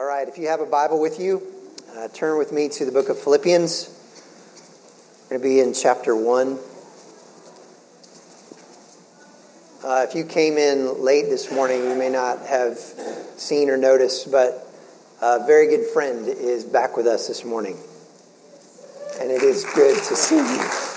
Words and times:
All 0.00 0.06
right, 0.06 0.28
if 0.28 0.38
you 0.38 0.46
have 0.46 0.60
a 0.60 0.66
Bible 0.66 1.00
with 1.00 1.18
you, 1.18 1.42
uh, 1.96 2.06
turn 2.06 2.38
with 2.38 2.52
me 2.52 2.68
to 2.68 2.84
the 2.84 2.92
book 2.92 3.08
of 3.08 3.18
Philippians. 3.18 3.90
We're 5.24 5.38
going 5.38 5.42
to 5.42 5.56
be 5.56 5.58
in 5.58 5.74
chapter 5.74 6.14
1. 6.14 6.56
Uh, 9.82 10.06
if 10.08 10.14
you 10.14 10.22
came 10.22 10.56
in 10.56 11.02
late 11.02 11.24
this 11.24 11.50
morning, 11.50 11.82
you 11.82 11.96
may 11.96 12.10
not 12.10 12.46
have 12.46 12.78
seen 12.78 13.70
or 13.70 13.76
noticed, 13.76 14.30
but 14.30 14.68
a 15.20 15.44
very 15.44 15.66
good 15.66 15.86
friend 15.86 16.28
is 16.28 16.62
back 16.62 16.96
with 16.96 17.08
us 17.08 17.26
this 17.26 17.44
morning. 17.44 17.76
And 19.20 19.32
it 19.32 19.42
is 19.42 19.64
good 19.74 19.96
to 19.96 20.14
see 20.14 20.36
you. 20.36 20.87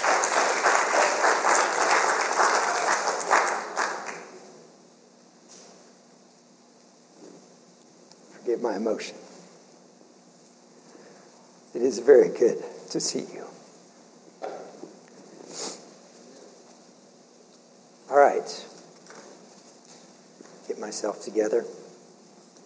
My 8.72 8.78
emotion. 8.78 9.18
It 11.76 11.82
is 11.82 12.00
very 12.00 12.30
good 12.30 12.64
to 12.92 13.02
see 13.02 13.20
you. 13.20 13.46
All 18.10 18.18
right. 18.18 18.66
Get 20.70 20.80
myself 20.80 21.22
together. 21.22 21.66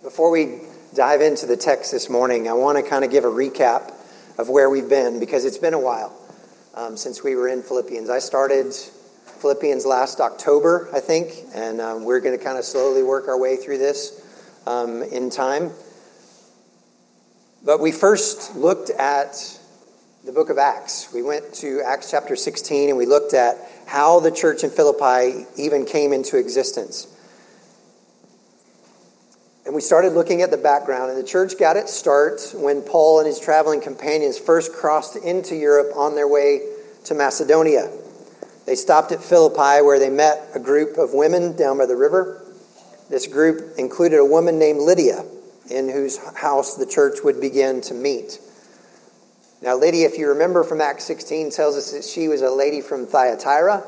Before 0.03 0.29
we 0.29 0.59
dive 0.93 1.21
into 1.21 1.47
the 1.47 1.57
text 1.57 1.91
this 1.91 2.07
morning, 2.07 2.47
I 2.47 2.53
want 2.53 2.77
to 2.77 2.87
kind 2.87 3.03
of 3.03 3.09
give 3.09 3.23
a 3.23 3.29
recap 3.29 3.91
of 4.37 4.47
where 4.47 4.69
we've 4.69 4.89
been 4.89 5.19
because 5.19 5.43
it's 5.43 5.57
been 5.57 5.73
a 5.73 5.79
while 5.79 6.15
um, 6.75 6.97
since 6.97 7.23
we 7.23 7.35
were 7.35 7.47
in 7.47 7.63
Philippians. 7.63 8.11
I 8.11 8.19
started 8.19 8.73
Philippians 9.41 9.87
last 9.87 10.19
October, 10.19 10.87
I 10.93 10.99
think, 10.99 11.31
and 11.55 11.81
um, 11.81 12.05
we're 12.05 12.19
going 12.19 12.37
to 12.37 12.43
kind 12.43 12.59
of 12.59 12.63
slowly 12.63 13.01
work 13.01 13.27
our 13.27 13.39
way 13.39 13.55
through 13.55 13.79
this 13.79 14.21
um, 14.67 15.01
in 15.01 15.31
time. 15.31 15.71
But 17.65 17.79
we 17.79 17.91
first 17.91 18.55
looked 18.55 18.91
at 18.91 19.59
the 20.23 20.31
book 20.31 20.51
of 20.51 20.59
Acts. 20.59 21.11
We 21.11 21.23
went 21.23 21.51
to 21.55 21.81
Acts 21.81 22.11
chapter 22.11 22.35
16 22.35 22.89
and 22.89 22.97
we 22.97 23.07
looked 23.07 23.33
at 23.33 23.57
how 23.87 24.19
the 24.19 24.29
church 24.29 24.63
in 24.63 24.69
Philippi 24.69 25.47
even 25.57 25.83
came 25.85 26.13
into 26.13 26.37
existence. 26.37 27.07
And 29.65 29.73
we 29.73 29.81
started 29.81 30.13
looking 30.13 30.43
at 30.43 30.51
the 30.51 30.57
background, 30.57 31.09
and 31.09 31.17
the 31.17 31.27
church 31.27 31.57
got 31.57 31.75
its 31.75 31.91
start 31.91 32.53
when 32.53 32.83
Paul 32.83 33.17
and 33.17 33.25
his 33.25 33.39
traveling 33.39 33.81
companions 33.81 34.37
first 34.37 34.71
crossed 34.71 35.15
into 35.15 35.55
Europe 35.55 35.91
on 35.95 36.13
their 36.13 36.27
way 36.27 36.61
to 37.05 37.15
Macedonia. 37.15 37.91
They 38.67 38.75
stopped 38.75 39.11
at 39.11 39.23
Philippi 39.23 39.83
where 39.83 39.97
they 39.97 40.11
met 40.11 40.49
a 40.53 40.59
group 40.59 40.99
of 40.99 41.15
women 41.15 41.55
down 41.55 41.79
by 41.79 41.87
the 41.87 41.95
river. 41.95 42.43
This 43.09 43.25
group 43.25 43.79
included 43.79 44.19
a 44.19 44.25
woman 44.25 44.59
named 44.59 44.81
Lydia, 44.81 45.25
in 45.69 45.89
whose 45.89 46.17
house 46.35 46.75
the 46.75 46.85
church 46.85 47.19
would 47.23 47.41
begin 47.41 47.81
to 47.81 47.93
meet. 47.93 48.39
Now, 49.61 49.75
Lydia, 49.75 50.07
if 50.07 50.17
you 50.17 50.29
remember 50.29 50.63
from 50.63 50.81
Acts 50.81 51.05
16, 51.05 51.51
tells 51.51 51.75
us 51.75 51.91
that 51.91 52.03
she 52.03 52.27
was 52.27 52.41
a 52.41 52.51
lady 52.51 52.81
from 52.81 53.07
Thyatira. 53.07 53.83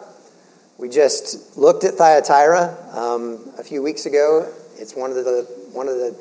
We 0.77 0.89
just 0.89 1.57
looked 1.57 1.83
at 1.83 1.95
Thyatira 1.95 2.75
um, 2.97 3.51
a 3.57 3.63
few 3.63 3.81
weeks 3.83 4.05
ago. 4.05 4.51
It's 4.77 4.95
one 4.95 5.11
of 5.11 5.17
the 5.17 5.47
one 5.73 5.87
of 5.87 5.95
the 5.95 6.17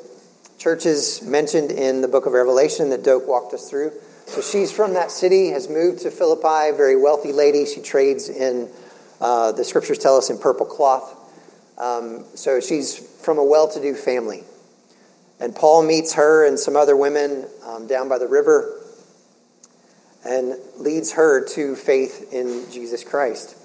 churches 0.57 1.21
mentioned 1.21 1.71
in 1.71 2.01
the 2.01 2.07
book 2.07 2.25
of 2.25 2.33
Revelation 2.33 2.89
that 2.89 3.03
Doak 3.03 3.27
walked 3.27 3.53
us 3.53 3.69
through. 3.69 3.91
So 4.25 4.41
she's 4.41 4.71
from 4.71 4.93
that 4.93 5.09
city, 5.09 5.49
has 5.49 5.69
moved 5.69 6.01
to 6.01 6.11
Philippi, 6.11 6.75
very 6.75 6.95
wealthy 6.95 7.31
lady. 7.31 7.65
She 7.65 7.81
trades 7.81 8.29
in, 8.29 8.69
uh, 9.21 9.53
the 9.53 9.63
scriptures 9.63 9.97
tell 9.97 10.17
us, 10.17 10.29
in 10.29 10.37
purple 10.37 10.65
cloth. 10.65 11.15
Um, 11.77 12.25
so 12.35 12.59
she's 12.59 12.97
from 13.23 13.37
a 13.37 13.43
well 13.43 13.69
to 13.69 13.81
do 13.81 13.95
family. 13.95 14.43
And 15.39 15.55
Paul 15.55 15.83
meets 15.83 16.13
her 16.13 16.45
and 16.45 16.59
some 16.59 16.75
other 16.75 16.95
women 16.95 17.45
um, 17.65 17.87
down 17.87 18.09
by 18.09 18.17
the 18.17 18.27
river 18.27 18.81
and 20.25 20.55
leads 20.77 21.13
her 21.13 21.45
to 21.55 21.75
faith 21.75 22.33
in 22.33 22.65
Jesus 22.71 23.03
Christ. 23.03 23.55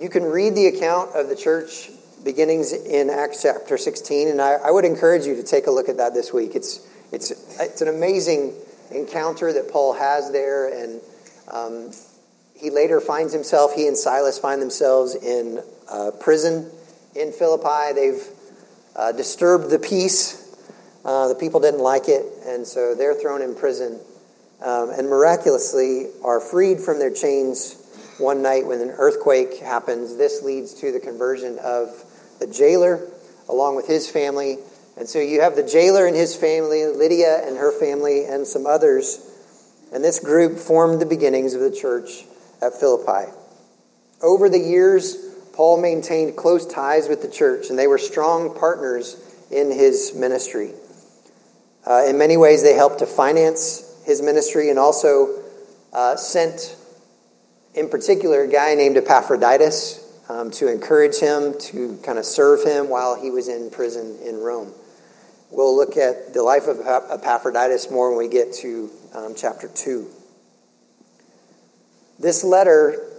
You 0.00 0.08
can 0.08 0.24
read 0.24 0.54
the 0.54 0.66
account 0.66 1.14
of 1.14 1.28
the 1.28 1.36
church 1.36 1.90
beginnings 2.24 2.72
in 2.72 3.10
Acts 3.10 3.42
chapter 3.42 3.76
16, 3.76 4.28
and 4.28 4.40
I, 4.40 4.52
I, 4.52 4.70
would 4.70 4.84
encourage 4.84 5.26
you 5.26 5.34
to 5.36 5.42
take 5.42 5.66
a 5.66 5.70
look 5.70 5.88
at 5.88 5.96
that 5.96 6.14
this 6.14 6.32
week. 6.32 6.54
It's, 6.54 6.86
it's, 7.10 7.30
it's 7.60 7.82
an 7.82 7.88
amazing 7.88 8.54
encounter 8.92 9.52
that 9.52 9.70
Paul 9.70 9.92
has 9.94 10.30
there, 10.30 10.68
and 10.68 11.00
um, 11.48 11.90
he 12.54 12.70
later 12.70 13.00
finds 13.00 13.32
himself, 13.32 13.74
he 13.74 13.88
and 13.88 13.96
Silas 13.96 14.38
find 14.38 14.62
themselves 14.62 15.14
in 15.16 15.62
uh, 15.90 16.12
prison 16.20 16.70
in 17.14 17.32
Philippi. 17.32 17.92
They've 17.94 18.26
uh, 18.94 19.12
disturbed 19.12 19.70
the 19.70 19.78
peace. 19.78 20.41
Uh, 21.04 21.28
the 21.28 21.34
people 21.34 21.60
didn't 21.60 21.80
like 21.80 22.08
it, 22.08 22.24
and 22.46 22.66
so 22.66 22.94
they're 22.94 23.14
thrown 23.14 23.42
in 23.42 23.54
prison 23.54 23.98
um, 24.64 24.90
and 24.90 25.08
miraculously 25.08 26.06
are 26.24 26.40
freed 26.40 26.78
from 26.80 26.98
their 26.98 27.12
chains 27.12 27.76
one 28.18 28.42
night 28.42 28.66
when 28.66 28.80
an 28.80 28.90
earthquake 28.90 29.58
happens. 29.58 30.16
This 30.16 30.42
leads 30.42 30.74
to 30.74 30.92
the 30.92 31.00
conversion 31.00 31.58
of 31.58 31.88
the 32.38 32.46
jailer 32.46 33.08
along 33.48 33.74
with 33.76 33.88
his 33.88 34.08
family. 34.08 34.58
And 34.96 35.08
so 35.08 35.18
you 35.18 35.40
have 35.40 35.56
the 35.56 35.66
jailer 35.66 36.06
and 36.06 36.14
his 36.14 36.36
family, 36.36 36.86
Lydia 36.86 37.46
and 37.46 37.56
her 37.56 37.72
family, 37.72 38.24
and 38.24 38.46
some 38.46 38.66
others. 38.66 39.28
And 39.92 40.04
this 40.04 40.20
group 40.20 40.58
formed 40.58 41.00
the 41.00 41.06
beginnings 41.06 41.54
of 41.54 41.60
the 41.60 41.74
church 41.74 42.24
at 42.60 42.78
Philippi. 42.78 43.32
Over 44.22 44.48
the 44.48 44.58
years, 44.58 45.16
Paul 45.54 45.80
maintained 45.80 46.36
close 46.36 46.66
ties 46.66 47.08
with 47.08 47.22
the 47.22 47.28
church, 47.28 47.68
and 47.68 47.78
they 47.78 47.88
were 47.88 47.98
strong 47.98 48.56
partners 48.56 49.16
in 49.50 49.70
his 49.70 50.14
ministry. 50.14 50.72
Uh, 51.86 52.04
in 52.06 52.16
many 52.16 52.36
ways, 52.36 52.62
they 52.62 52.74
helped 52.74 53.00
to 53.00 53.06
finance 53.06 54.00
his 54.04 54.22
ministry 54.22 54.70
and 54.70 54.78
also 54.78 55.42
uh, 55.92 56.16
sent, 56.16 56.76
in 57.74 57.88
particular, 57.88 58.42
a 58.42 58.48
guy 58.48 58.74
named 58.74 58.96
Epaphroditus 58.96 59.98
um, 60.28 60.50
to 60.52 60.70
encourage 60.70 61.18
him, 61.18 61.58
to 61.58 61.98
kind 62.04 62.18
of 62.18 62.24
serve 62.24 62.64
him 62.64 62.88
while 62.88 63.20
he 63.20 63.30
was 63.30 63.48
in 63.48 63.70
prison 63.70 64.18
in 64.24 64.36
Rome. 64.36 64.72
We'll 65.50 65.76
look 65.76 65.96
at 65.96 66.32
the 66.32 66.42
life 66.42 66.66
of 66.66 66.80
Epaphroditus 66.80 67.90
more 67.90 68.10
when 68.10 68.18
we 68.18 68.32
get 68.32 68.54
to 68.54 68.90
um, 69.14 69.34
chapter 69.36 69.68
2. 69.68 70.08
This 72.18 72.44
letter, 72.44 73.10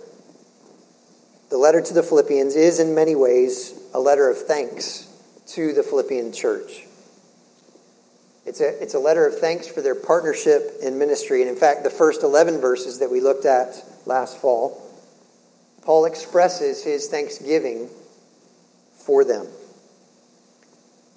the 1.50 1.58
letter 1.58 1.82
to 1.82 1.94
the 1.94 2.02
Philippians, 2.02 2.56
is 2.56 2.80
in 2.80 2.96
many 2.96 3.16
ways 3.16 3.80
a 3.94 4.00
letter 4.00 4.30
of 4.30 4.38
thanks 4.38 5.08
to 5.48 5.74
the 5.74 5.84
Philippian 5.84 6.32
church. 6.32 6.86
It's 8.46 8.60
a, 8.62 8.82
it's 8.82 8.94
a 8.94 9.00
letter 9.00 9.26
of 9.26 9.40
thanks 9.40 9.68
for 9.68 9.82
their 9.82 9.96
partnership 9.96 10.74
in 10.82 11.00
ministry. 11.00 11.42
And 11.42 11.50
in 11.50 11.56
fact, 11.56 11.84
the 11.84 11.90
first 11.90 12.24
11 12.24 12.60
verses 12.60 13.00
that 13.00 13.10
we 13.10 13.22
looked 13.22 13.46
at 13.46 13.84
last 14.06 14.38
fall 14.38 14.84
Paul 15.84 16.06
expresses 16.06 16.84
his 16.84 17.08
thanksgiving 17.08 17.90
for 19.06 19.26
them. 19.26 19.48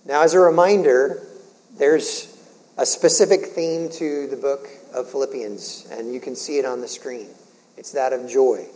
Now, 0.05 0.23
as 0.23 0.35
a 0.35 0.41
reminder, 0.41 1.23
there's 1.79 2.37
a 2.77 2.85
specific 2.85 3.47
theme 3.47 3.89
to 3.91 4.27
the 4.27 4.37
book 4.37 4.69
of 4.93 5.11
Philippians, 5.11 5.89
and 5.93 6.13
you 6.13 6.21
can 6.21 6.35
see 6.35 6.59
it 6.59 6.65
on 6.65 6.81
the 6.81 6.89
screen. 6.89 7.29
It's 7.77 7.93
that 7.93 8.13
of 8.13 8.29
joy. 8.29 8.67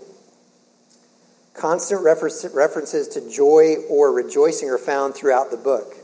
Constant 1.55 2.03
references 2.03 3.09
to 3.09 3.31
joy 3.31 3.77
or 3.89 4.13
rejoicing 4.13 4.71
are 4.71 4.79
found 4.79 5.15
throughout 5.15 5.51
the 5.51 5.57
book. 5.57 5.95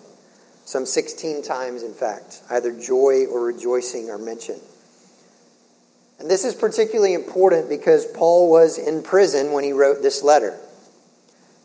Some 0.66 0.84
16 0.84 1.42
times, 1.42 1.84
in 1.84 1.94
fact, 1.94 2.42
either 2.50 2.72
joy 2.72 3.26
or 3.26 3.40
rejoicing 3.44 4.10
are 4.10 4.18
mentioned. 4.18 4.60
And 6.18 6.28
this 6.28 6.44
is 6.44 6.56
particularly 6.56 7.14
important 7.14 7.68
because 7.68 8.04
Paul 8.04 8.50
was 8.50 8.76
in 8.76 9.04
prison 9.04 9.52
when 9.52 9.62
he 9.62 9.72
wrote 9.72 10.02
this 10.02 10.24
letter. 10.24 10.58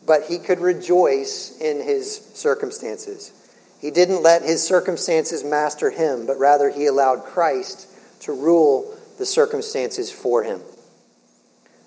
But 0.06 0.26
he 0.28 0.38
could 0.38 0.60
rejoice 0.60 1.58
in 1.60 1.82
his 1.82 2.16
circumstances. 2.34 3.32
He 3.80 3.90
didn't 3.90 4.22
let 4.22 4.42
his 4.42 4.64
circumstances 4.64 5.42
master 5.42 5.90
him, 5.90 6.24
but 6.24 6.38
rather 6.38 6.70
he 6.70 6.86
allowed 6.86 7.24
Christ 7.24 7.88
to 8.20 8.32
rule 8.32 8.96
the 9.18 9.26
circumstances 9.26 10.12
for 10.12 10.44
him. 10.44 10.60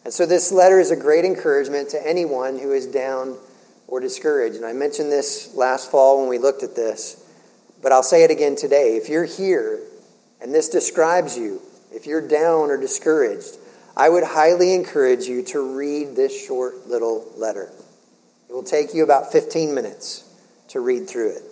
And 0.04 0.14
so 0.14 0.26
this 0.26 0.52
letter 0.52 0.82
is 0.82 0.92
a 0.92 0.98
great 0.98 1.24
encouragement 1.24 1.90
to 1.92 2.08
anyone 2.08 2.60
who 2.60 2.74
is 2.74 2.86
down 2.86 3.38
or 3.88 4.00
discouraged. 4.00 4.56
And 4.56 4.66
I 4.66 4.74
mentioned 4.74 5.12
this 5.12 5.54
last 5.56 5.92
fall 5.92 6.20
when 6.20 6.30
we 6.30 6.38
looked 6.38 6.64
at 6.64 6.76
this, 6.76 7.24
but 7.82 7.92
I'll 7.92 8.04
say 8.04 8.24
it 8.24 8.32
again 8.32 8.56
today. 8.56 8.98
If 8.98 9.10
you're 9.10 9.26
here 9.26 9.80
and 10.42 10.54
this 10.54 10.70
describes 10.70 11.38
you, 11.38 11.62
if 11.92 12.06
you're 12.06 12.28
down 12.28 12.70
or 12.70 12.78
discouraged, 12.78 13.58
I 13.96 14.10
would 14.10 14.24
highly 14.24 14.74
encourage 14.74 15.26
you 15.26 15.44
to 15.44 15.76
read 15.76 16.16
this 16.16 16.46
short 16.46 16.88
little 16.88 17.32
letter. 17.38 17.72
It 18.50 18.54
will 18.54 18.64
take 18.64 18.94
you 18.94 19.04
about 19.04 19.32
15 19.32 19.74
minutes 19.74 20.24
to 20.70 20.80
read 20.82 21.08
through 21.08 21.38
it, 21.38 21.44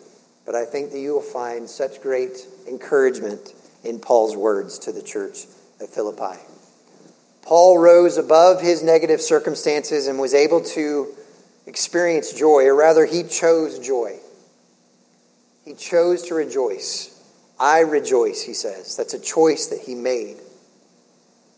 but 0.45 0.55
I 0.55 0.65
think 0.65 0.91
that 0.91 0.99
you 0.99 1.13
will 1.13 1.21
find 1.21 1.69
such 1.69 2.01
great 2.01 2.45
encouragement 2.67 3.53
in 3.83 3.99
Paul's 3.99 4.35
words 4.35 4.79
to 4.79 4.91
the 4.91 5.01
church 5.01 5.45
at 5.81 5.89
Philippi. 5.89 6.39
Paul 7.41 7.77
rose 7.77 8.17
above 8.17 8.61
his 8.61 8.83
negative 8.83 9.21
circumstances 9.21 10.07
and 10.07 10.19
was 10.19 10.33
able 10.33 10.61
to 10.61 11.13
experience 11.65 12.33
joy, 12.33 12.65
or 12.65 12.75
rather, 12.75 13.05
he 13.05 13.23
chose 13.23 13.79
joy. 13.79 14.19
He 15.65 15.73
chose 15.73 16.23
to 16.23 16.35
rejoice 16.35 17.13
I 17.59 17.79
rejoice, 17.79 18.41
he 18.41 18.53
says. 18.53 18.97
That's 18.97 19.13
a 19.13 19.19
choice 19.19 19.67
that 19.67 19.79
he 19.79 19.95
made. 19.95 20.37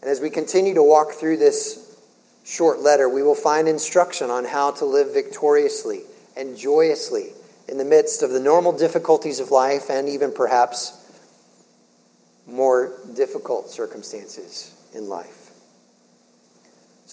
And 0.02 0.10
as 0.12 0.20
we 0.20 0.30
continue 0.30 0.76
to 0.76 0.84
walk 0.84 1.14
through 1.14 1.38
this 1.38 2.00
short 2.46 2.80
letter, 2.80 3.10
we 3.10 3.24
will 3.24 3.36
find 3.36 3.68
instruction 3.68 4.30
on 4.30 4.46
how 4.46 4.72
to 4.72 4.86
live 4.86 5.14
victoriously 5.14 6.02
and 6.38 6.56
joyously 6.56 7.30
in 7.68 7.78
the 7.78 7.86
midst 7.86 8.22
of 8.22 8.30
the 8.30 8.40
normal 8.40 8.72
difficulties 8.72 9.40
of 9.40 9.50
life 9.50 9.90
and 9.90 10.08
even 10.08 10.32
perhaps 10.32 11.02
more 12.46 13.00
difficult 13.16 13.72
circumstances 13.72 14.76
in 14.94 15.10
life. 15.10 15.45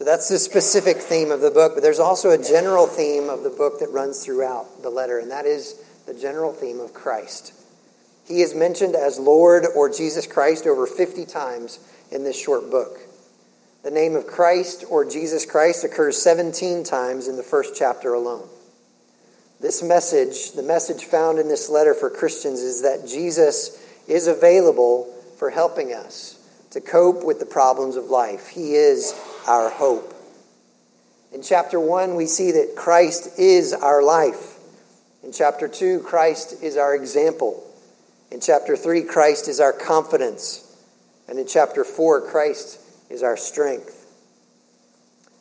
So 0.02 0.06
that's 0.06 0.28
the 0.28 0.40
specific 0.40 0.96
theme 0.96 1.30
of 1.30 1.42
the 1.42 1.52
book, 1.52 1.74
but 1.74 1.82
there's 1.84 2.00
also 2.00 2.30
a 2.30 2.36
general 2.36 2.88
theme 2.88 3.28
of 3.28 3.44
the 3.44 3.50
book 3.50 3.78
that 3.78 3.92
runs 3.92 4.24
throughout 4.24 4.82
the 4.82 4.90
letter, 4.90 5.20
and 5.20 5.30
that 5.30 5.46
is 5.46 5.80
the 6.06 6.12
general 6.12 6.52
theme 6.52 6.80
of 6.80 6.92
Christ. 6.92 7.52
He 8.26 8.40
is 8.40 8.52
mentioned 8.52 8.96
as 8.96 9.20
Lord 9.20 9.64
or 9.76 9.88
Jesus 9.88 10.26
Christ 10.26 10.66
over 10.66 10.88
50 10.88 11.24
times 11.26 11.78
in 12.10 12.24
this 12.24 12.36
short 12.36 12.68
book. 12.68 12.98
The 13.84 13.92
name 13.92 14.16
of 14.16 14.26
Christ 14.26 14.84
or 14.90 15.08
Jesus 15.08 15.46
Christ 15.46 15.84
occurs 15.84 16.20
17 16.20 16.82
times 16.82 17.28
in 17.28 17.36
the 17.36 17.44
first 17.44 17.76
chapter 17.76 18.12
alone. 18.12 18.48
This 19.60 19.84
message, 19.84 20.50
the 20.50 20.64
message 20.64 21.04
found 21.04 21.38
in 21.38 21.46
this 21.46 21.70
letter 21.70 21.94
for 21.94 22.10
Christians, 22.10 22.58
is 22.58 22.82
that 22.82 23.06
Jesus 23.06 23.80
is 24.08 24.26
available 24.26 25.14
for 25.36 25.50
helping 25.50 25.92
us 25.92 26.40
to 26.72 26.80
cope 26.80 27.24
with 27.24 27.38
the 27.38 27.46
problems 27.46 27.94
of 27.94 28.06
life. 28.06 28.48
He 28.48 28.74
is 28.74 29.14
our 29.46 29.70
hope. 29.70 30.14
In 31.32 31.42
chapter 31.42 31.80
1, 31.80 32.14
we 32.14 32.26
see 32.26 32.52
that 32.52 32.74
Christ 32.76 33.38
is 33.38 33.72
our 33.72 34.02
life. 34.02 34.58
In 35.22 35.32
chapter 35.32 35.68
2, 35.68 36.00
Christ 36.00 36.62
is 36.62 36.76
our 36.76 36.94
example. 36.94 37.64
In 38.30 38.40
chapter 38.40 38.76
3, 38.76 39.04
Christ 39.04 39.48
is 39.48 39.60
our 39.60 39.72
confidence. 39.72 40.68
And 41.28 41.38
in 41.38 41.46
chapter 41.46 41.84
4, 41.84 42.22
Christ 42.22 42.80
is 43.08 43.22
our 43.22 43.36
strength. 43.36 43.98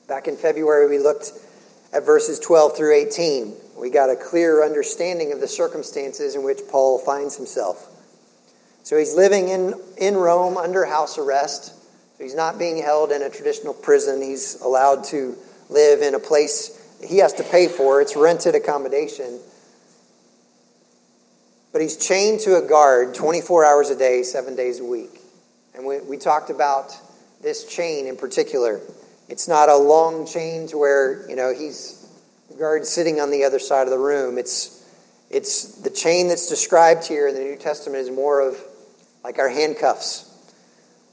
Back 0.07 0.27
in 0.27 0.37
February, 0.37 0.89
we 0.89 0.99
looked 0.99 1.31
at 1.93 2.05
verses 2.05 2.39
12 2.39 2.77
through 2.77 2.95
18. 2.95 3.53
We 3.77 3.89
got 3.89 4.09
a 4.09 4.15
clear 4.15 4.63
understanding 4.63 5.33
of 5.33 5.39
the 5.39 5.47
circumstances 5.47 6.35
in 6.35 6.43
which 6.43 6.59
Paul 6.69 6.99
finds 6.99 7.35
himself. 7.35 7.87
So 8.83 8.97
he's 8.97 9.15
living 9.15 9.49
in, 9.49 9.73
in 9.97 10.15
Rome 10.15 10.57
under 10.57 10.85
house 10.85 11.17
arrest. 11.17 11.73
He's 12.21 12.35
not 12.35 12.59
being 12.59 12.77
held 12.77 13.11
in 13.11 13.21
a 13.21 13.29
traditional 13.29 13.73
prison. 13.73 14.21
He's 14.21 14.59
allowed 14.61 15.03
to 15.05 15.35
live 15.69 16.01
in 16.01 16.13
a 16.15 16.19
place 16.19 16.77
he 17.03 17.17
has 17.17 17.33
to 17.33 17.43
pay 17.43 17.67
for. 17.67 18.01
It's 18.01 18.15
rented 18.15 18.55
accommodation. 18.55 19.39
But 21.71 21.81
he's 21.81 21.97
chained 21.97 22.41
to 22.41 22.57
a 22.57 22.61
guard 22.61 23.15
24 23.15 23.65
hours 23.65 23.89
a 23.89 23.95
day, 23.95 24.23
seven 24.23 24.55
days 24.55 24.79
a 24.79 24.85
week. 24.85 25.19
And 25.73 25.85
we, 25.85 25.99
we 26.01 26.17
talked 26.17 26.49
about 26.49 26.95
this 27.41 27.65
chain 27.65 28.07
in 28.07 28.17
particular. 28.17 28.81
It's 29.29 29.47
not 29.47 29.69
a 29.69 29.77
long 29.77 30.27
chain 30.27 30.67
to 30.67 30.77
where, 30.77 31.27
you 31.29 31.35
know, 31.35 31.53
he's 31.53 32.07
the 32.49 32.57
guard 32.57 32.85
sitting 32.85 33.21
on 33.21 33.31
the 33.31 33.45
other 33.45 33.59
side 33.59 33.83
of 33.83 33.89
the 33.89 33.97
room. 33.97 34.37
It's, 34.37 34.85
it's 35.29 35.75
the 35.81 35.89
chain 35.89 36.27
that's 36.27 36.49
described 36.49 37.07
here 37.07 37.27
in 37.27 37.35
the 37.35 37.41
New 37.41 37.55
Testament 37.55 38.01
is 38.01 38.11
more 38.11 38.41
of 38.41 38.61
like 39.23 39.39
our 39.39 39.49
handcuffs, 39.49 40.27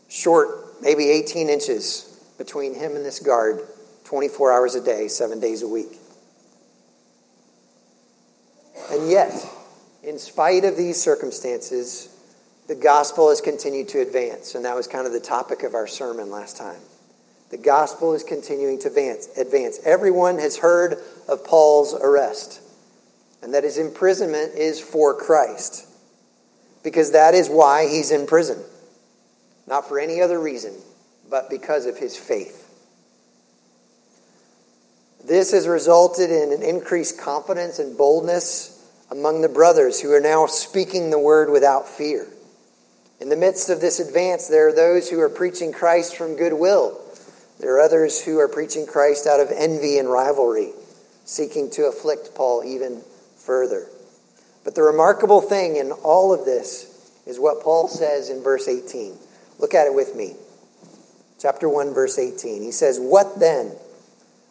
short, 0.08 0.67
maybe 0.82 1.10
18 1.10 1.48
inches 1.48 2.04
between 2.38 2.74
him 2.74 2.96
and 2.96 3.04
this 3.04 3.18
guard, 3.20 3.60
24 4.04 4.52
hours 4.52 4.74
a 4.74 4.84
day, 4.84 5.08
seven 5.08 5.40
days 5.40 5.62
a 5.62 5.68
week. 5.68 5.98
And 8.90 9.10
yet, 9.10 9.32
in 10.02 10.18
spite 10.18 10.64
of 10.64 10.76
these 10.76 11.00
circumstances, 11.00 12.08
the 12.68 12.74
gospel 12.74 13.28
has 13.30 13.40
continued 13.40 13.88
to 13.88 14.00
advance. 14.00 14.54
And 14.54 14.64
that 14.64 14.76
was 14.76 14.86
kind 14.86 15.06
of 15.06 15.12
the 15.12 15.20
topic 15.20 15.62
of 15.62 15.74
our 15.74 15.86
sermon 15.86 16.30
last 16.30 16.56
time. 16.56 16.80
The 17.50 17.56
gospel 17.56 18.14
is 18.14 18.22
continuing 18.22 18.78
to 18.80 18.88
advance. 18.88 19.28
advance. 19.36 19.80
Everyone 19.84 20.38
has 20.38 20.58
heard 20.58 20.98
of 21.26 21.44
Paul's 21.44 21.94
arrest 21.94 22.60
and 23.42 23.54
that 23.54 23.64
his 23.64 23.78
imprisonment 23.78 24.54
is 24.54 24.80
for 24.80 25.14
Christ 25.14 25.86
because 26.82 27.12
that 27.12 27.34
is 27.34 27.48
why 27.48 27.88
he's 27.88 28.10
in 28.10 28.26
prison. 28.26 28.62
Not 29.68 29.86
for 29.86 30.00
any 30.00 30.22
other 30.22 30.40
reason, 30.40 30.74
but 31.28 31.50
because 31.50 31.84
of 31.84 31.98
his 31.98 32.16
faith. 32.16 32.64
This 35.22 35.52
has 35.52 35.68
resulted 35.68 36.30
in 36.30 36.52
an 36.52 36.62
increased 36.62 37.20
confidence 37.20 37.78
and 37.78 37.98
boldness 37.98 38.74
among 39.10 39.42
the 39.42 39.48
brothers 39.48 40.00
who 40.00 40.10
are 40.12 40.20
now 40.20 40.46
speaking 40.46 41.10
the 41.10 41.18
word 41.18 41.50
without 41.50 41.86
fear. 41.86 42.26
In 43.20 43.28
the 43.28 43.36
midst 43.36 43.68
of 43.68 43.82
this 43.82 44.00
advance, 44.00 44.48
there 44.48 44.68
are 44.68 44.74
those 44.74 45.10
who 45.10 45.20
are 45.20 45.28
preaching 45.28 45.72
Christ 45.72 46.16
from 46.16 46.36
goodwill. 46.36 46.98
There 47.60 47.74
are 47.74 47.80
others 47.80 48.22
who 48.22 48.38
are 48.38 48.48
preaching 48.48 48.86
Christ 48.86 49.26
out 49.26 49.40
of 49.40 49.52
envy 49.54 49.98
and 49.98 50.08
rivalry, 50.08 50.70
seeking 51.26 51.70
to 51.72 51.86
afflict 51.86 52.34
Paul 52.34 52.62
even 52.64 53.02
further. 53.36 53.86
But 54.64 54.74
the 54.74 54.82
remarkable 54.82 55.42
thing 55.42 55.76
in 55.76 55.92
all 55.92 56.32
of 56.32 56.46
this 56.46 57.12
is 57.26 57.38
what 57.38 57.62
Paul 57.62 57.88
says 57.88 58.30
in 58.30 58.42
verse 58.42 58.66
18. 58.66 59.18
Look 59.58 59.74
at 59.74 59.86
it 59.86 59.94
with 59.94 60.14
me. 60.14 60.34
Chapter 61.38 61.68
1, 61.68 61.94
verse 61.94 62.18
18. 62.18 62.62
He 62.62 62.72
says, 62.72 62.98
What 62.98 63.38
then? 63.38 63.72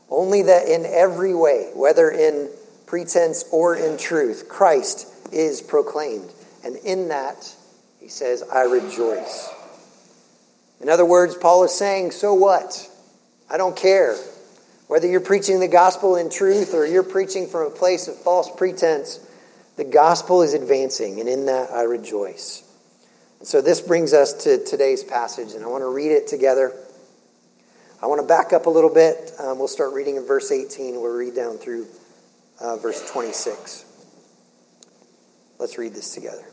Only 0.10 0.44
that 0.44 0.68
in 0.68 0.86
every 0.86 1.34
way, 1.34 1.72
whether 1.74 2.10
in 2.10 2.50
pretense 2.86 3.44
or 3.52 3.76
in 3.76 3.98
truth, 3.98 4.48
Christ 4.48 5.08
is 5.34 5.62
proclaimed. 5.62 6.32
And 6.64 6.78
in 6.78 7.10
that, 7.10 7.54
he 8.00 8.08
says, 8.08 8.44
I 8.44 8.64
rejoice. 8.64 9.50
In 10.80 10.90
other 10.90 11.06
words, 11.06 11.36
Paul 11.36 11.64
is 11.66 11.74
saying, 11.74 12.12
So 12.12 12.34
what? 12.34 12.90
I 13.50 13.58
don't 13.58 13.76
care. 13.76 14.16
Whether 14.88 15.08
you're 15.08 15.20
preaching 15.20 15.60
the 15.60 15.68
gospel 15.68 16.16
in 16.16 16.30
truth 16.30 16.74
or 16.74 16.86
you're 16.86 17.04
preaching 17.04 17.48
from 17.48 17.68
a 17.68 17.70
place 17.70 18.08
of 18.08 18.16
false 18.16 18.50
pretense, 18.56 19.20
the 19.76 19.84
gospel 19.84 20.42
is 20.42 20.54
advancing, 20.54 21.20
and 21.20 21.28
in 21.28 21.46
that 21.46 21.72
I 21.72 21.84
rejoice. 21.84 22.64
So 23.44 23.62
this 23.62 23.82
brings 23.82 24.14
us 24.14 24.34
to 24.46 24.64
today's 24.64 25.04
passage, 25.04 25.54
and 25.54 25.64
I 25.64 25.68
want 25.68 25.84
to 25.84 25.94
read 25.94 26.12
it 26.12 26.28
together. 26.28 26.74
I 28.02 28.08
want 28.08 28.22
to 28.22 28.28
back 28.28 28.52
up 28.52 28.66
a 28.66 28.70
little 28.70 28.94
bit. 28.94 29.32
Um, 29.40 29.60
we'll 29.60 29.68
start 29.68 29.94
reading 29.94 30.16
in 30.16 30.26
verse 30.26 30.52
18. 30.52 31.00
We'll 31.00 31.14
read 31.14 31.36
down 31.36 31.58
through 31.58 31.88
uh, 32.60 32.78
verse 32.78 33.10
26. 33.12 33.86
Let's 35.60 35.78
read 35.78 35.94
this 35.94 36.14
together. 36.14 36.46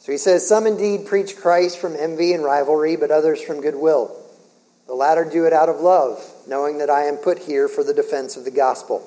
So 0.00 0.12
he 0.12 0.18
says, 0.18 0.46
Some 0.46 0.66
indeed 0.66 1.06
preach 1.06 1.36
Christ 1.36 1.78
from 1.78 1.96
envy 1.96 2.32
and 2.32 2.44
rivalry, 2.44 2.96
but 2.96 3.10
others 3.10 3.40
from 3.42 3.60
goodwill. 3.60 4.16
The 4.86 4.94
latter 4.94 5.24
do 5.24 5.46
it 5.46 5.52
out 5.52 5.68
of 5.68 5.80
love, 5.80 6.24
knowing 6.46 6.78
that 6.78 6.90
I 6.90 7.04
am 7.04 7.16
put 7.16 7.40
here 7.40 7.66
for 7.66 7.82
the 7.82 7.94
defense 7.94 8.36
of 8.36 8.44
the 8.44 8.52
gospel. 8.52 9.02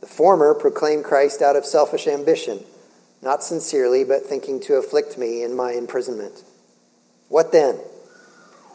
The 0.00 0.06
former 0.06 0.54
proclaim 0.54 1.02
Christ 1.02 1.42
out 1.42 1.56
of 1.56 1.64
selfish 1.64 2.06
ambition, 2.06 2.62
not 3.24 3.42
sincerely, 3.42 4.04
but 4.04 4.22
thinking 4.22 4.60
to 4.60 4.74
afflict 4.74 5.18
me 5.18 5.42
in 5.42 5.56
my 5.56 5.72
imprisonment. 5.72 6.44
What 7.28 7.50
then? 7.52 7.80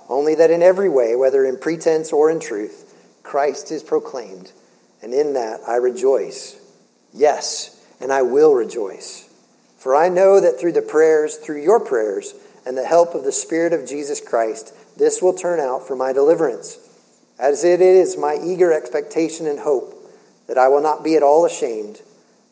Only 0.10 0.36
that 0.36 0.52
in 0.52 0.64
every 0.64 0.90
way, 0.90 1.16
whether 1.16 1.46
in 1.46 1.58
pretense 1.58 2.12
or 2.12 2.32
in 2.32 2.40
truth, 2.40 2.96
Christ 3.22 3.72
is 3.72 3.84
proclaimed, 3.84 4.52
and 5.02 5.14
in 5.14 5.34
that 5.34 5.62
I 5.68 5.76
rejoice. 5.76 6.60
Yes, 7.14 7.86
and 8.02 8.12
I 8.12 8.24
will 8.24 8.56
rejoice. 8.56 9.30
For 9.78 9.96
I 9.96 10.10
know 10.10 10.40
that 10.40 10.60
through 10.60 10.74
the 10.74 10.82
prayers, 10.82 11.36
through 11.36 11.62
your 11.62 11.80
prayers, 11.80 12.34
and 12.66 12.76
the 12.76 12.86
help 12.86 13.16
of 13.16 13.24
the 13.24 13.32
Spirit 13.32 13.72
of 13.72 13.88
Jesus 13.88 14.20
Christ, 14.20 14.74
this 14.98 15.22
will 15.22 15.34
turn 15.34 15.60
out 15.60 15.88
for 15.88 15.96
my 15.96 16.12
deliverance, 16.12 16.78
as 17.38 17.64
it 17.64 17.82
is 17.82 18.18
my 18.18 18.38
eager 18.44 18.74
expectation 18.74 19.48
and 19.48 19.60
hope 19.60 19.96
that 20.48 20.58
I 20.58 20.68
will 20.68 20.82
not 20.82 21.04
be 21.04 21.16
at 21.16 21.24
all 21.24 21.46
ashamed, 21.46 22.02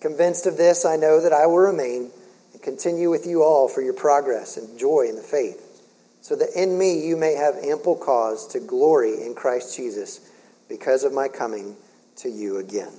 Convinced 0.00 0.46
of 0.46 0.56
this, 0.56 0.84
I 0.84 0.96
know 0.96 1.20
that 1.20 1.32
I 1.32 1.46
will 1.46 1.58
remain 1.58 2.10
and 2.52 2.62
continue 2.62 3.10
with 3.10 3.26
you 3.26 3.42
all 3.42 3.68
for 3.68 3.82
your 3.82 3.92
progress 3.92 4.56
and 4.56 4.78
joy 4.78 5.06
in 5.08 5.16
the 5.16 5.22
faith, 5.22 5.82
so 6.22 6.34
that 6.36 6.48
in 6.56 6.78
me 6.78 7.06
you 7.06 7.16
may 7.16 7.34
have 7.34 7.56
ample 7.56 7.96
cause 7.96 8.46
to 8.48 8.60
glory 8.60 9.22
in 9.22 9.34
Christ 9.34 9.76
Jesus 9.76 10.20
because 10.68 11.04
of 11.04 11.12
my 11.12 11.28
coming 11.28 11.76
to 12.16 12.30
you 12.30 12.58
again. 12.58 12.92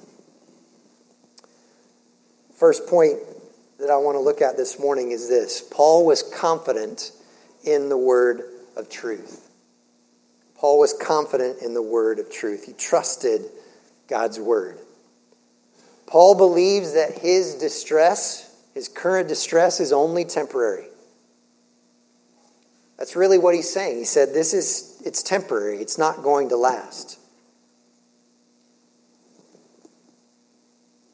First 2.55 2.87
point 2.87 3.17
that 3.79 3.89
I 3.89 3.97
want 3.97 4.15
to 4.15 4.19
look 4.19 4.41
at 4.41 4.55
this 4.55 4.79
morning 4.79 5.11
is 5.11 5.27
this 5.27 5.61
Paul 5.61 6.05
was 6.05 6.21
confident 6.21 7.11
in 7.63 7.89
the 7.89 7.97
word 7.97 8.43
of 8.77 8.89
truth. 8.89 9.49
Paul 10.55 10.77
was 10.77 10.93
confident 10.93 11.63
in 11.63 11.73
the 11.73 11.81
word 11.81 12.19
of 12.19 12.31
truth. 12.31 12.65
He 12.65 12.73
trusted 12.73 13.41
God's 14.07 14.39
word. 14.39 14.77
Paul 16.11 16.35
believes 16.35 16.93
that 16.95 17.19
his 17.19 17.55
distress, 17.55 18.53
his 18.73 18.89
current 18.89 19.29
distress, 19.29 19.79
is 19.79 19.93
only 19.93 20.25
temporary. 20.25 20.87
That's 22.97 23.15
really 23.15 23.37
what 23.37 23.55
he's 23.55 23.71
saying. 23.71 23.97
He 23.97 24.03
said, 24.03 24.33
This 24.33 24.53
is, 24.53 25.01
it's 25.05 25.23
temporary, 25.23 25.77
it's 25.77 25.97
not 25.97 26.21
going 26.21 26.49
to 26.49 26.57
last. 26.57 27.17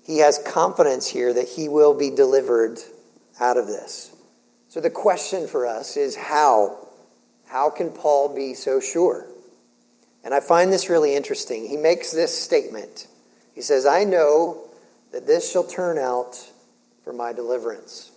He 0.04 0.18
has 0.18 0.40
confidence 0.40 1.06
here 1.06 1.32
that 1.32 1.48
he 1.48 1.70
will 1.70 1.94
be 1.94 2.10
delivered 2.10 2.80
out 3.40 3.58
of 3.58 3.68
this. 3.68 4.12
So 4.68 4.82
the 4.82 4.90
question 4.90 5.48
for 5.48 5.68
us 5.68 5.96
is 5.96 6.16
how? 6.16 6.88
How 7.46 7.70
can 7.70 7.92
Paul 7.92 8.34
be 8.34 8.56
so 8.56 8.80
sure? 8.80 9.28
And 10.24 10.34
I 10.34 10.40
find 10.40 10.74
this 10.74 10.90
really 10.90 11.16
interesting. 11.16 11.68
He 11.68 11.78
makes 11.78 12.12
this 12.12 12.36
statement. 12.36 13.06
He 13.54 13.62
says, 13.62 13.86
I 13.86 14.04
know 14.04 14.64
that 15.12 15.28
this 15.28 15.52
shall 15.52 15.64
turn 15.64 15.98
out 15.98 16.52
for 17.04 17.14
my 17.14 17.34
deliverance. 17.34 18.12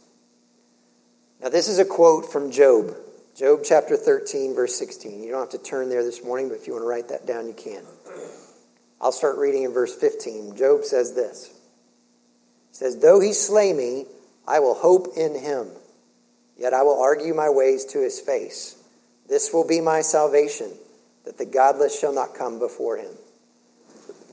Now, 1.40 1.48
this 1.48 1.68
is 1.68 1.78
a 1.78 1.84
quote 1.84 2.30
from 2.30 2.50
Job. 2.50 2.94
Job 3.36 3.60
chapter 3.64 3.96
13, 3.96 4.54
verse 4.54 4.76
16. 4.76 5.22
You 5.22 5.30
don't 5.30 5.40
have 5.40 5.50
to 5.50 5.58
turn 5.58 5.88
there 5.88 6.02
this 6.02 6.22
morning, 6.22 6.48
but 6.48 6.56
if 6.56 6.66
you 6.66 6.74
want 6.74 6.82
to 6.82 6.88
write 6.88 7.08
that 7.08 7.26
down, 7.26 7.46
you 7.46 7.54
can. 7.54 7.82
I'll 9.00 9.12
start 9.12 9.38
reading 9.38 9.62
in 9.62 9.72
verse 9.72 9.94
15. 9.94 10.56
Job 10.56 10.84
says 10.84 11.14
this 11.14 11.48
He 11.48 12.74
says, 12.74 12.98
Though 12.98 13.20
he 13.20 13.32
slay 13.32 13.72
me, 13.72 14.04
I 14.46 14.58
will 14.58 14.74
hope 14.74 15.16
in 15.16 15.34
him, 15.34 15.68
yet 16.58 16.74
I 16.74 16.82
will 16.82 17.00
argue 17.00 17.32
my 17.32 17.48
ways 17.48 17.84
to 17.86 18.02
his 18.02 18.20
face. 18.20 18.76
This 19.28 19.52
will 19.54 19.66
be 19.66 19.80
my 19.80 20.02
salvation, 20.02 20.70
that 21.24 21.38
the 21.38 21.46
godless 21.46 21.98
shall 21.98 22.12
not 22.12 22.34
come 22.34 22.58
before 22.58 22.98
him. 22.98 23.12